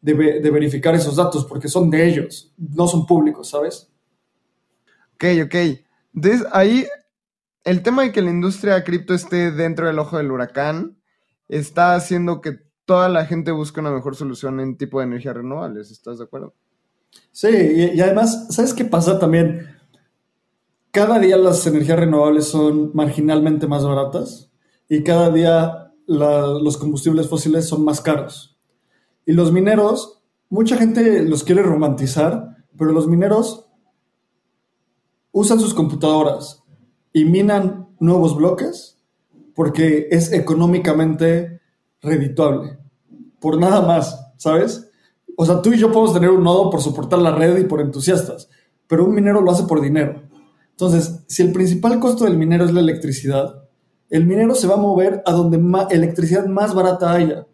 verificar 0.00 0.94
esos 0.94 1.16
datos 1.16 1.46
porque 1.46 1.66
son 1.66 1.90
de 1.90 2.06
ellos, 2.06 2.54
no 2.56 2.86
son 2.86 3.06
públicos, 3.06 3.48
¿sabes? 3.48 3.88
Ok, 5.16 5.24
ok. 5.46 5.54
Entonces 6.14 6.46
ahí 6.52 6.86
el 7.64 7.82
tema 7.82 8.04
de 8.04 8.12
que 8.12 8.22
la 8.22 8.30
industria 8.30 8.84
cripto 8.84 9.14
esté 9.14 9.50
dentro 9.50 9.88
del 9.88 9.98
ojo 9.98 10.16
del 10.16 10.30
huracán 10.30 10.96
está 11.48 11.96
haciendo 11.96 12.40
que 12.40 12.60
toda 12.84 13.08
la 13.08 13.26
gente 13.26 13.50
busque 13.50 13.80
una 13.80 13.90
mejor 13.90 14.14
solución 14.14 14.60
en 14.60 14.76
tipo 14.76 15.00
de 15.00 15.06
energías 15.06 15.34
renovables, 15.34 15.90
¿estás 15.90 16.18
de 16.18 16.24
acuerdo? 16.24 16.54
Sí, 17.32 17.48
y 17.48 18.00
además, 18.00 18.46
¿sabes 18.50 18.72
qué 18.72 18.84
pasa 18.84 19.18
también? 19.18 19.81
Cada 20.92 21.18
día 21.18 21.38
las 21.38 21.66
energías 21.66 21.98
renovables 21.98 22.46
son 22.46 22.90
marginalmente 22.92 23.66
más 23.66 23.82
baratas 23.82 24.52
y 24.90 25.02
cada 25.02 25.30
día 25.30 25.94
los 26.06 26.76
combustibles 26.76 27.28
fósiles 27.28 27.66
son 27.66 27.82
más 27.82 28.02
caros. 28.02 28.58
Y 29.24 29.32
los 29.32 29.52
mineros, 29.52 30.22
mucha 30.50 30.76
gente 30.76 31.22
los 31.22 31.44
quiere 31.44 31.62
romantizar, 31.62 32.66
pero 32.76 32.92
los 32.92 33.08
mineros 33.08 33.66
usan 35.30 35.58
sus 35.58 35.72
computadoras 35.72 36.62
y 37.10 37.24
minan 37.24 37.88
nuevos 37.98 38.36
bloques 38.36 38.98
porque 39.54 40.08
es 40.10 40.30
económicamente 40.32 41.62
redituable. 42.02 42.78
Por 43.40 43.58
nada 43.58 43.80
más, 43.80 44.32
¿sabes? 44.36 44.90
O 45.38 45.46
sea, 45.46 45.62
tú 45.62 45.72
y 45.72 45.78
yo 45.78 45.90
podemos 45.90 46.12
tener 46.12 46.28
un 46.28 46.44
nodo 46.44 46.68
por 46.68 46.82
soportar 46.82 47.18
la 47.20 47.34
red 47.34 47.56
y 47.56 47.64
por 47.64 47.80
entusiastas, 47.80 48.50
pero 48.86 49.06
un 49.06 49.14
minero 49.14 49.40
lo 49.40 49.50
hace 49.50 49.64
por 49.64 49.80
dinero. 49.80 50.31
Entonces, 50.72 51.20
si 51.26 51.42
el 51.42 51.52
principal 51.52 52.00
costo 52.00 52.24
del 52.24 52.36
minero 52.36 52.64
es 52.64 52.72
la 52.72 52.80
electricidad, 52.80 53.62
el 54.10 54.26
minero 54.26 54.54
se 54.54 54.66
va 54.66 54.74
a 54.74 54.78
mover 54.78 55.22
a 55.24 55.32
donde 55.32 55.58
más, 55.58 55.90
electricidad 55.90 56.46
más 56.46 56.74
barata 56.74 57.12
haya. 57.12 57.46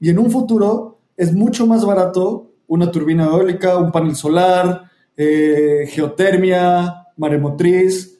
Y 0.00 0.10
en 0.10 0.18
un 0.18 0.30
futuro, 0.30 0.98
es 1.16 1.32
mucho 1.32 1.66
más 1.66 1.84
barato 1.84 2.50
una 2.66 2.90
turbina 2.90 3.26
eólica, 3.26 3.76
un 3.76 3.92
panel 3.92 4.16
solar, 4.16 4.90
eh, 5.16 5.86
geotermia, 5.88 7.08
maremotriz, 7.16 8.18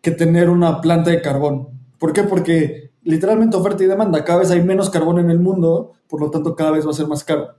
que 0.00 0.10
tener 0.10 0.50
una 0.50 0.80
planta 0.80 1.10
de 1.10 1.22
carbón. 1.22 1.68
¿Por 1.98 2.12
qué? 2.12 2.22
Porque 2.22 2.92
literalmente 3.02 3.56
oferta 3.56 3.82
y 3.82 3.86
demanda, 3.86 4.24
cada 4.24 4.40
vez 4.40 4.50
hay 4.50 4.62
menos 4.62 4.90
carbón 4.90 5.18
en 5.18 5.30
el 5.30 5.40
mundo, 5.40 5.92
por 6.08 6.20
lo 6.20 6.30
tanto 6.30 6.54
cada 6.54 6.70
vez 6.70 6.86
va 6.86 6.90
a 6.90 6.94
ser 6.94 7.06
más 7.06 7.24
caro. 7.24 7.56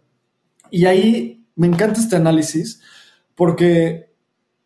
Y 0.70 0.86
ahí 0.86 1.46
me 1.56 1.68
encanta 1.68 2.00
este 2.00 2.16
análisis 2.16 2.82
porque 3.36 4.15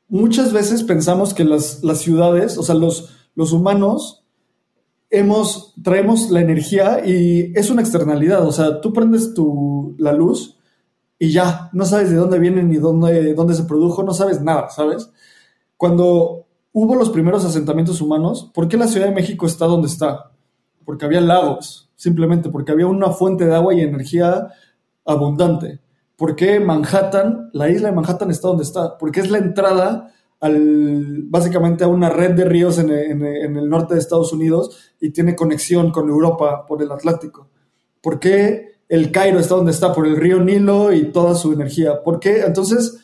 muchas 0.09 0.51
veces 0.51 0.83
pensamos 0.83 1.33
que 1.33 1.45
las, 1.45 1.81
ciudades, 1.95 2.57
o 2.57 2.63
sea, 2.63 2.75
los, 2.75 3.15
los 3.35 3.53
humanos, 3.53 4.25
hemos, 5.09 5.73
traemos 5.81 6.29
la 6.29 6.41
energía 6.41 7.05
y 7.05 7.53
es 7.55 7.69
una 7.69 7.81
externalidad, 7.81 8.45
o 8.45 8.51
sea, 8.51 8.81
tú 8.81 8.91
prendes 8.91 9.33
tu, 9.33 9.95
la 9.97 10.13
luz 10.13 10.57
y 11.17 11.31
ya, 11.31 11.69
no 11.73 11.85
sabes 11.85 12.09
de 12.09 12.15
dónde 12.15 12.39
viene 12.39 12.63
ni 12.63 12.77
dónde, 12.77 13.33
dónde 13.33 13.53
se 13.53 13.63
produjo, 13.63 14.03
no 14.03 14.13
sabes 14.13 14.41
nada, 14.41 14.69
¿sabes? 14.69 15.11
Cuando 15.77 16.47
hubo 16.71 16.95
los 16.95 17.09
primeros 17.09 17.45
asentamientos 17.45 18.01
humanos, 18.01 18.49
¿por 18.53 18.67
qué 18.67 18.77
la 18.77 18.87
Ciudad 18.87 19.07
de 19.07 19.15
México 19.15 19.45
está 19.45 19.65
donde 19.65 19.87
está? 19.87 20.31
Porque 20.85 21.05
había 21.05 21.21
lagos, 21.21 21.89
simplemente 21.95 22.49
porque 22.49 22.71
había 22.71 22.87
una 22.87 23.11
fuente 23.11 23.45
de 23.45 23.55
agua 23.55 23.73
y 23.73 23.81
energía 23.81 24.47
abundante. 25.05 25.79
¿Por 26.19 26.35
qué 26.35 26.59
Manhattan, 26.59 27.49
la 27.53 27.69
isla 27.69 27.87
de 27.87 27.95
Manhattan 27.95 28.29
está 28.29 28.49
donde 28.49 28.63
está? 28.63 28.97
Porque 28.97 29.21
es 29.21 29.31
la 29.31 29.37
entrada 29.37 30.11
al, 30.41 31.23
básicamente 31.23 31.85
a 31.85 31.87
una 31.87 32.09
red 32.09 32.31
de 32.31 32.43
ríos 32.43 32.77
en, 32.77 32.89
el 32.91 33.69
norte 33.69 33.93
de 33.93 34.01
Estados 34.01 34.33
Unidos 34.33 34.91
y 34.99 35.11
tiene 35.11 35.33
conexión 35.33 35.91
con 35.91 36.09
Europa 36.09 36.65
por 36.67 36.83
el 36.83 36.91
Atlántico. 36.91 37.47
¿Por 38.01 38.19
qué 38.19 38.81
el 38.89 39.13
Cairo 39.13 39.39
está 39.39 39.55
donde 39.55 39.71
está? 39.71 39.93
Por 39.93 40.05
el 40.05 40.17
río 40.17 40.43
Nilo 40.43 40.91
y 40.91 41.13
toda 41.13 41.35
su 41.35 41.53
energía. 41.53 42.03
¿Por 42.03 42.19
qué? 42.19 42.41
Entonces, 42.41 42.97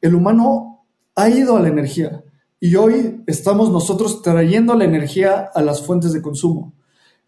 el 0.00 0.14
humano 0.14 0.86
ha 1.16 1.28
ido 1.28 1.58
a 1.58 1.60
la 1.60 1.68
energía 1.68 2.24
y 2.60 2.76
hoy 2.76 3.24
estamos 3.26 3.70
nosotros 3.70 4.22
trayendo 4.22 4.72
la 4.74 4.86
energía 4.86 5.50
a 5.54 5.60
las 5.60 5.82
fuentes 5.82 6.14
de 6.14 6.22
consumo. 6.22 6.72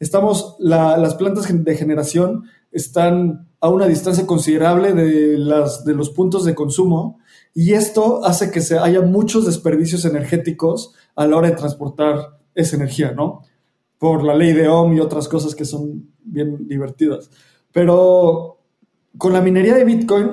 Estamos, 0.01 0.57
las 0.59 1.14
plantas 1.16 1.46
de 1.46 1.77
generación 1.77 2.44
están 2.76 3.48
a 3.60 3.70
una 3.70 3.86
distancia 3.86 4.26
considerable 4.26 4.92
de, 4.92 5.38
las, 5.38 5.84
de 5.84 5.94
los 5.94 6.10
puntos 6.10 6.44
de 6.44 6.54
consumo 6.54 7.18
y 7.54 7.72
esto 7.72 8.24
hace 8.24 8.50
que 8.50 8.60
se 8.60 8.78
haya 8.78 9.00
muchos 9.00 9.46
desperdicios 9.46 10.04
energéticos 10.04 10.92
a 11.14 11.26
la 11.26 11.36
hora 11.36 11.48
de 11.48 11.56
transportar 11.56 12.38
esa 12.54 12.76
energía, 12.76 13.12
¿no? 13.12 13.42
Por 13.98 14.24
la 14.24 14.34
ley 14.34 14.52
de 14.52 14.68
Ohm 14.68 14.94
y 14.94 15.00
otras 15.00 15.26
cosas 15.26 15.54
que 15.54 15.64
son 15.64 16.10
bien 16.22 16.68
divertidas. 16.68 17.30
Pero 17.72 18.58
con 19.16 19.32
la 19.32 19.40
minería 19.40 19.74
de 19.74 19.84
Bitcoin 19.84 20.32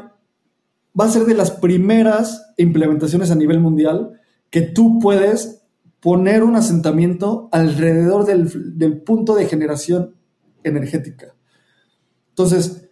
va 0.99 1.05
a 1.05 1.09
ser 1.09 1.23
de 1.23 1.33
las 1.33 1.51
primeras 1.51 2.53
implementaciones 2.57 3.31
a 3.31 3.35
nivel 3.35 3.61
mundial 3.61 4.19
que 4.49 4.61
tú 4.61 4.99
puedes 4.99 5.63
poner 6.01 6.43
un 6.43 6.57
asentamiento 6.57 7.47
alrededor 7.53 8.25
del, 8.25 8.77
del 8.77 9.01
punto 9.01 9.33
de 9.33 9.45
generación 9.45 10.15
energética. 10.65 11.35
Entonces, 12.33 12.89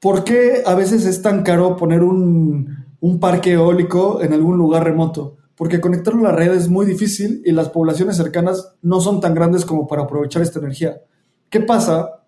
¿por 0.00 0.24
qué 0.24 0.62
a 0.64 0.74
veces 0.74 1.04
es 1.04 1.20
tan 1.20 1.42
caro 1.42 1.76
poner 1.76 2.02
un, 2.02 2.86
parque 3.20 3.52
eólico 3.52 4.22
en 4.22 4.32
algún 4.32 4.56
lugar 4.56 4.84
remoto? 4.84 5.36
Porque 5.54 5.80
conectarlo 5.80 6.20
a 6.20 6.30
la 6.30 6.36
red 6.36 6.54
es 6.54 6.68
muy 6.68 6.86
difícil 6.86 7.42
y 7.44 7.52
las 7.52 7.68
poblaciones 7.68 8.16
cercanas 8.16 8.74
no 8.80 9.00
son 9.00 9.20
tan 9.20 9.34
grandes 9.34 9.64
como 9.64 9.86
para 9.86 10.02
aprovechar 10.02 10.40
esta 10.40 10.60
energía. 10.60 11.02
¿Qué 11.50 11.60
pasa 11.60 12.24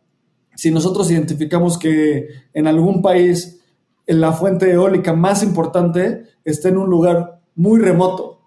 si 0.54 0.70
nosotros 0.70 1.10
identificamos 1.10 1.78
que 1.78 2.28
en 2.52 2.66
algún 2.66 3.00
país 3.00 3.60
la 4.06 4.32
fuente 4.32 4.70
eólica 4.70 5.14
más 5.14 5.42
importante 5.42 6.24
está 6.44 6.68
en 6.68 6.76
un 6.76 6.90
lugar 6.90 7.40
muy 7.54 7.80
remoto? 7.80 8.40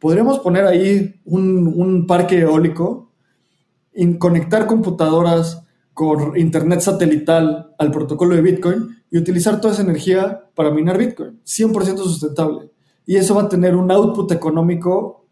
Podríamos 0.00 0.40
poner 0.40 0.66
ahí 0.66 1.20
un, 1.24 1.68
un 1.68 2.06
parque 2.06 2.40
eólico, 2.40 3.06
y 3.96 4.18
conectar 4.18 4.66
computadoras, 4.66 5.65
con 5.96 6.36
internet 6.36 6.80
satelital 6.80 7.74
al 7.78 7.90
protocolo 7.90 8.36
de 8.36 8.42
Bitcoin 8.42 9.02
y 9.10 9.16
utilizar 9.16 9.62
toda 9.62 9.72
esa 9.72 9.82
energía 9.82 10.50
para 10.54 10.70
minar 10.70 10.98
Bitcoin, 10.98 11.40
100% 11.42 11.96
sustentable. 11.96 12.70
Y 13.06 13.16
eso 13.16 13.34
va 13.34 13.44
a 13.44 13.48
tener 13.48 13.74
un 13.74 13.90
output 13.90 14.30
económico 14.30 15.26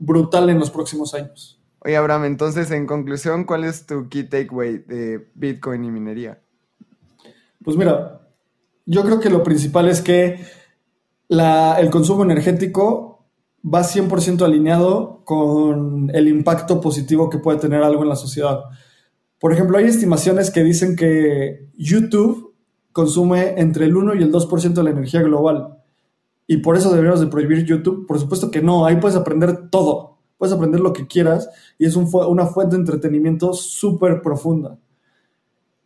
brutal 0.00 0.50
en 0.50 0.58
los 0.58 0.72
próximos 0.72 1.14
años. 1.14 1.62
Oye, 1.78 1.96
Abraham, 1.96 2.24
entonces, 2.24 2.72
en 2.72 2.84
conclusión, 2.84 3.44
¿cuál 3.44 3.62
es 3.62 3.86
tu 3.86 4.08
key 4.08 4.24
takeaway 4.24 4.78
de 4.78 5.28
Bitcoin 5.36 5.84
y 5.84 5.92
minería? 5.92 6.42
Pues 7.62 7.76
mira, 7.76 8.22
yo 8.84 9.04
creo 9.04 9.20
que 9.20 9.30
lo 9.30 9.44
principal 9.44 9.88
es 9.88 10.00
que 10.00 10.44
el 11.28 11.90
consumo 11.90 12.24
energético 12.24 13.24
va 13.64 13.82
100% 13.82 14.44
alineado 14.44 15.22
con 15.24 16.10
el 16.12 16.26
impacto 16.26 16.80
positivo 16.80 17.30
que 17.30 17.38
puede 17.38 17.60
tener 17.60 17.84
algo 17.84 18.02
en 18.02 18.08
la 18.08 18.16
sociedad. 18.16 18.64
Por 19.42 19.52
ejemplo, 19.52 19.76
hay 19.76 19.86
estimaciones 19.86 20.52
que 20.52 20.62
dicen 20.62 20.94
que 20.94 21.66
YouTube 21.76 22.54
consume 22.92 23.60
entre 23.60 23.86
el 23.86 23.96
1 23.96 24.14
y 24.14 24.22
el 24.22 24.30
2% 24.30 24.72
de 24.72 24.82
la 24.84 24.90
energía 24.90 25.20
global. 25.20 25.78
Y 26.46 26.58
por 26.58 26.76
eso 26.76 26.90
deberíamos 26.90 27.18
de 27.18 27.26
prohibir 27.26 27.64
YouTube. 27.64 28.06
Por 28.06 28.20
supuesto 28.20 28.52
que 28.52 28.62
no, 28.62 28.86
ahí 28.86 29.00
puedes 29.00 29.16
aprender 29.16 29.68
todo. 29.68 30.18
Puedes 30.38 30.54
aprender 30.54 30.78
lo 30.78 30.92
que 30.92 31.08
quieras 31.08 31.50
y 31.76 31.86
es 31.86 31.96
una 31.96 32.46
fuente 32.46 32.76
de 32.76 32.82
entretenimiento 32.82 33.52
súper 33.52 34.22
profunda. 34.22 34.78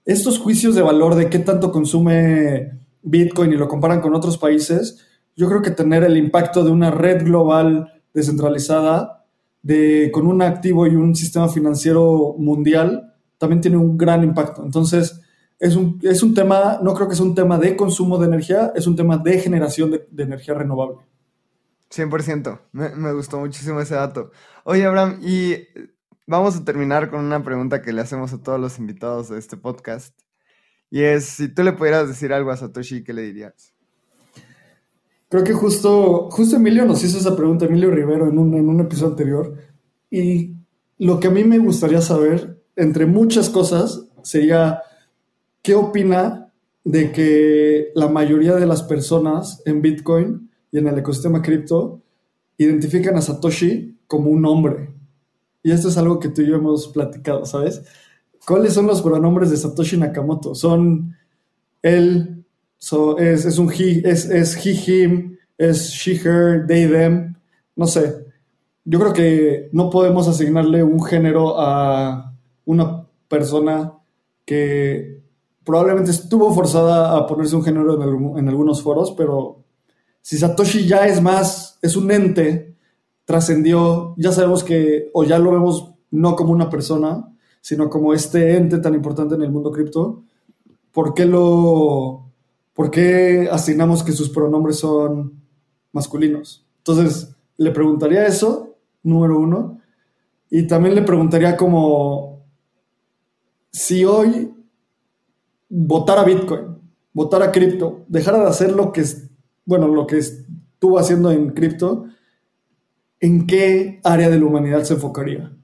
Estos 0.04 0.38
juicios 0.38 0.74
de 0.74 0.82
valor 0.82 1.14
de 1.14 1.30
qué 1.30 1.38
tanto 1.38 1.72
consume 1.72 2.78
Bitcoin 3.00 3.54
y 3.54 3.56
lo 3.56 3.68
comparan 3.68 4.02
con 4.02 4.14
otros 4.14 4.36
países, 4.36 4.98
yo 5.34 5.48
creo 5.48 5.62
que 5.62 5.70
tener 5.70 6.04
el 6.04 6.18
impacto 6.18 6.62
de 6.62 6.72
una 6.72 6.90
red 6.90 7.24
global 7.24 8.02
descentralizada, 8.12 9.24
de, 9.62 10.10
con 10.12 10.26
un 10.26 10.42
activo 10.42 10.86
y 10.86 10.94
un 10.94 11.16
sistema 11.16 11.48
financiero 11.48 12.34
mundial, 12.36 13.14
también 13.38 13.60
tiene 13.60 13.76
un 13.76 13.96
gran 13.96 14.24
impacto. 14.24 14.64
Entonces, 14.64 15.20
es 15.58 15.76
un, 15.76 15.98
es 16.02 16.22
un 16.22 16.34
tema, 16.34 16.78
no 16.82 16.94
creo 16.94 17.08
que 17.08 17.14
sea 17.14 17.24
un 17.24 17.34
tema 17.34 17.58
de 17.58 17.76
consumo 17.76 18.18
de 18.18 18.26
energía, 18.26 18.72
es 18.74 18.86
un 18.86 18.96
tema 18.96 19.16
de 19.18 19.38
generación 19.38 19.90
de, 19.90 20.22
energía 20.22 20.54
renovable. 20.54 20.98
100%, 21.90 22.60
me, 22.72 22.90
me, 22.90 23.12
gustó 23.12 23.38
muchísimo 23.38 23.80
ese 23.80 23.94
dato. 23.94 24.30
Oye, 24.64 24.84
Abraham, 24.84 25.20
y 25.22 25.54
vamos 26.26 26.56
a 26.56 26.64
terminar 26.64 27.10
con 27.10 27.24
una 27.24 27.42
pregunta 27.42 27.80
que 27.80 27.92
le 27.92 28.02
hacemos 28.02 28.32
a 28.32 28.42
todos 28.42 28.60
los 28.60 28.78
invitados 28.78 29.28
de 29.28 29.38
este 29.38 29.56
podcast. 29.56 30.18
Y 30.90 31.02
es, 31.02 31.24
si 31.24 31.48
tú 31.48 31.62
le 31.62 31.72
pudieras 31.72 32.08
decir 32.08 32.32
algo 32.32 32.50
a 32.50 32.56
Satoshi, 32.56 33.02
¿qué 33.02 33.12
le 33.12 33.22
dirías? 33.22 33.72
Creo 35.28 35.42
que 35.42 35.52
justo, 35.52 36.28
justo 36.30 36.56
Emilio 36.56 36.84
nos 36.84 37.02
hizo 37.02 37.18
esa 37.18 37.36
pregunta, 37.36 37.64
Emilio 37.64 37.90
Rivero, 37.90 38.28
en 38.28 38.38
un, 38.38 38.54
en 38.54 38.68
un 38.68 38.80
episodio 38.80 39.12
anterior. 39.12 39.56
Y 40.10 40.54
lo 40.98 41.18
que 41.18 41.28
a 41.28 41.30
mí 41.30 41.44
me 41.44 41.58
gustaría 41.58 42.00
saber 42.00 42.55
entre 42.76 43.06
muchas 43.06 43.48
cosas, 43.48 44.04
sería, 44.22 44.82
¿qué 45.62 45.74
opina 45.74 46.52
de 46.84 47.10
que 47.10 47.90
la 47.94 48.08
mayoría 48.08 48.54
de 48.54 48.66
las 48.66 48.82
personas 48.82 49.62
en 49.64 49.82
Bitcoin 49.82 50.50
y 50.70 50.78
en 50.78 50.86
el 50.86 50.98
ecosistema 50.98 51.42
cripto 51.42 52.02
identifican 52.58 53.16
a 53.16 53.22
Satoshi 53.22 53.98
como 54.06 54.30
un 54.30 54.44
hombre? 54.44 54.90
Y 55.62 55.72
esto 55.72 55.88
es 55.88 55.96
algo 55.96 56.20
que 56.20 56.28
tú 56.28 56.42
y 56.42 56.46
yo 56.46 56.56
hemos 56.56 56.88
platicado, 56.88 57.44
¿sabes? 57.44 57.82
¿Cuáles 58.46 58.74
son 58.74 58.86
los 58.86 59.02
pronombres 59.02 59.50
de 59.50 59.56
Satoshi 59.56 59.96
Nakamoto? 59.96 60.54
Son 60.54 61.16
él, 61.82 62.44
es, 63.18 63.58
un 63.58 63.72
he, 63.72 64.02
es, 64.04 64.26
es 64.26 64.56
he, 64.64 64.70
him, 64.70 65.36
es 65.58 65.90
she, 65.90 66.20
her, 66.24 66.66
they, 66.66 66.86
them, 66.86 67.34
no 67.74 67.86
sé. 67.86 68.26
Yo 68.84 69.00
creo 69.00 69.12
que 69.12 69.68
no 69.72 69.90
podemos 69.90 70.28
asignarle 70.28 70.82
un 70.84 71.02
género 71.02 71.58
a, 71.58 72.35
una 72.66 73.06
persona 73.28 73.94
que 74.44 75.22
probablemente 75.64 76.12
estuvo 76.12 76.52
forzada 76.54 77.16
a 77.16 77.26
ponerse 77.26 77.56
un 77.56 77.64
género 77.64 77.94
en, 78.38 78.48
algunos 78.48 78.82
foros, 78.82 79.12
pero 79.12 79.64
si 80.22 80.38
Satoshi 80.38 80.86
ya 80.86 81.06
es 81.06 81.20
más, 81.20 81.78
es 81.82 81.96
un 81.96 82.10
ente, 82.10 82.76
trascendió, 83.24 84.14
ya 84.16 84.30
sabemos 84.30 84.62
que, 84.62 85.10
o 85.12 85.24
ya 85.24 85.38
lo 85.38 85.50
vemos 85.50 85.92
no 86.12 86.36
como 86.36 86.52
una 86.52 86.70
persona, 86.70 87.32
sino 87.60 87.90
como 87.90 88.14
este 88.14 88.56
ente 88.56 88.78
tan 88.78 88.94
importante 88.94 89.34
en 89.34 89.42
el 89.42 89.50
mundo 89.50 89.72
cripto, 89.72 90.22
¿por 90.92 91.14
qué 91.14 91.26
lo, 91.26 92.30
por 92.72 92.90
qué 92.90 93.48
asignamos 93.50 94.04
que 94.04 94.12
sus 94.12 94.28
pronombres 94.28 94.78
son 94.78 95.42
masculinos? 95.92 96.64
Entonces, 96.78 97.34
le 97.56 97.72
preguntaría 97.72 98.26
eso, 98.26 98.76
número 99.02 99.38
uno, 99.40 99.80
y 100.48 100.68
también 100.68 100.94
le 100.94 101.02
preguntaría 101.02 101.56
como, 101.56 102.35
si 103.76 104.06
hoy 104.06 104.54
votara 105.68 106.24
Bitcoin, 106.24 106.78
votara 107.12 107.52
cripto, 107.52 108.06
dejara 108.08 108.38
de 108.38 108.46
hacer 108.46 108.72
lo 108.72 108.90
que 108.90 109.02
es, 109.02 109.30
bueno, 109.66 109.86
lo 109.86 110.06
que 110.06 110.16
estuvo 110.16 110.98
haciendo 110.98 111.30
en 111.30 111.50
cripto, 111.50 112.06
¿en 113.20 113.46
qué 113.46 114.00
área 114.02 114.30
de 114.30 114.38
la 114.38 114.46
humanidad 114.46 114.82
se 114.84 114.94
enfocaría? 114.94 115.54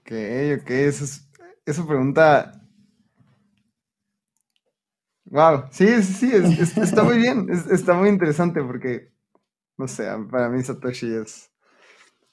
Ok, 0.00 0.12
ok, 0.60 0.70
esa, 0.70 1.86
pregunta 1.86 2.62
Wow, 5.24 5.64
sí, 5.70 6.02
sí, 6.02 6.30
sí, 6.66 6.80
está 6.82 7.02
muy 7.02 7.16
bien, 7.16 7.48
está 7.70 7.94
muy 7.94 8.10
interesante 8.10 8.62
porque, 8.62 9.10
no 9.78 9.88
sé, 9.88 10.06
para 10.30 10.50
mí 10.50 10.62
Satoshi 10.62 11.14
es, 11.14 11.50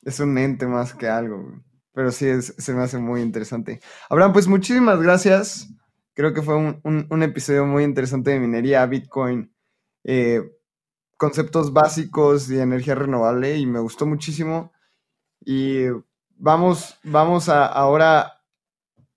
es 0.02 0.20
un 0.20 0.38
ente 0.38 0.68
más 0.68 0.94
que 0.94 1.08
algo, 1.08 1.62
pero 1.96 2.12
sí, 2.12 2.42
se 2.42 2.74
me 2.74 2.84
hace 2.84 2.98
muy 2.98 3.22
interesante. 3.22 3.80
Abraham, 4.10 4.34
pues 4.34 4.48
muchísimas 4.48 5.02
gracias. 5.02 5.70
Creo 6.14 6.34
que 6.34 6.42
fue 6.42 6.56
un, 6.56 7.24
episodio 7.24 7.66
muy 7.66 7.84
interesante 7.84 8.32
de 8.32 8.40
minería, 8.40 8.86
Bitcoin, 8.86 9.54
eh, 10.04 10.42
conceptos 11.16 11.72
básicos 11.72 12.50
de 12.50 12.62
energía 12.62 12.96
renovable 12.96 13.58
y 13.58 13.66
me 13.66 13.80
gustó 13.80 14.06
muchísimo. 14.06 14.74
Y 15.40 15.86
vamos, 16.36 17.00
vamos 17.04 17.48
a, 17.48 17.66
ahora 17.66 18.42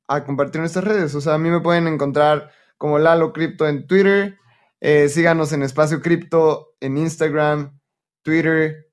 a 0.06 0.24
compartir 0.24 0.60
nuestras 0.60 0.84
redes. 0.84 1.16
O 1.16 1.20
sea, 1.20 1.34
a 1.34 1.38
mí 1.38 1.50
me 1.50 1.60
pueden 1.60 1.88
encontrar 1.88 2.52
como 2.76 3.00
Lalo 3.00 3.32
Crypto 3.32 3.66
en 3.66 3.88
Twitter. 3.88 4.38
Eh, 4.80 5.08
síganos 5.08 5.52
en 5.52 5.64
Espacio 5.64 6.00
Cripto 6.00 6.76
en 6.78 6.96
Instagram, 6.96 7.76
Twitter. 8.22 8.87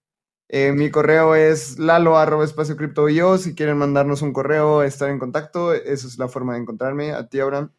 Eh, 0.47 0.71
mi 0.71 0.91
correo 0.91 1.35
es 1.35 1.79
lalo 1.79 2.17
arroba 2.17 2.45
espacio 2.45 2.75
cripto 2.75 3.09
yo. 3.09 3.37
Si 3.37 3.55
quieren 3.55 3.77
mandarnos 3.77 4.21
un 4.21 4.33
correo, 4.33 4.83
estar 4.83 5.09
en 5.09 5.19
contacto, 5.19 5.73
esa 5.73 6.07
es 6.07 6.17
la 6.17 6.27
forma 6.27 6.53
de 6.53 6.59
encontrarme. 6.61 7.11
A 7.11 7.27
ti, 7.27 7.39
Abraham. 7.39 7.71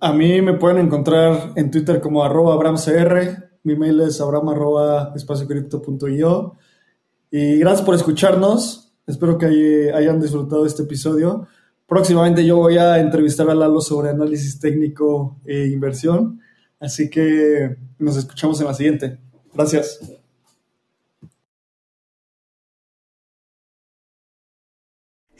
A 0.00 0.12
mí 0.12 0.42
me 0.42 0.54
pueden 0.54 0.78
encontrar 0.78 1.52
en 1.56 1.70
Twitter 1.70 2.00
como 2.00 2.24
arroba 2.24 2.54
abramcr. 2.54 3.50
Mi 3.64 3.76
mail 3.76 4.00
es 4.00 4.20
abram 4.20 4.48
arroba. 4.48 5.14
Y 7.30 7.58
gracias 7.58 7.86
por 7.86 7.94
escucharnos. 7.94 8.92
Espero 9.06 9.38
que 9.38 9.92
hayan 9.94 10.20
disfrutado 10.20 10.66
este 10.66 10.82
episodio. 10.82 11.46
Próximamente 11.86 12.44
yo 12.44 12.56
voy 12.56 12.78
a 12.78 12.98
entrevistar 12.98 13.48
a 13.50 13.54
Lalo 13.54 13.80
sobre 13.80 14.10
análisis 14.10 14.58
técnico 14.58 15.40
e 15.44 15.66
inversión. 15.66 16.40
Así 16.80 17.10
que 17.10 17.76
nos 17.98 18.16
escuchamos 18.16 18.60
en 18.60 18.66
la 18.66 18.74
siguiente. 18.74 19.18
Gracias. 19.54 20.21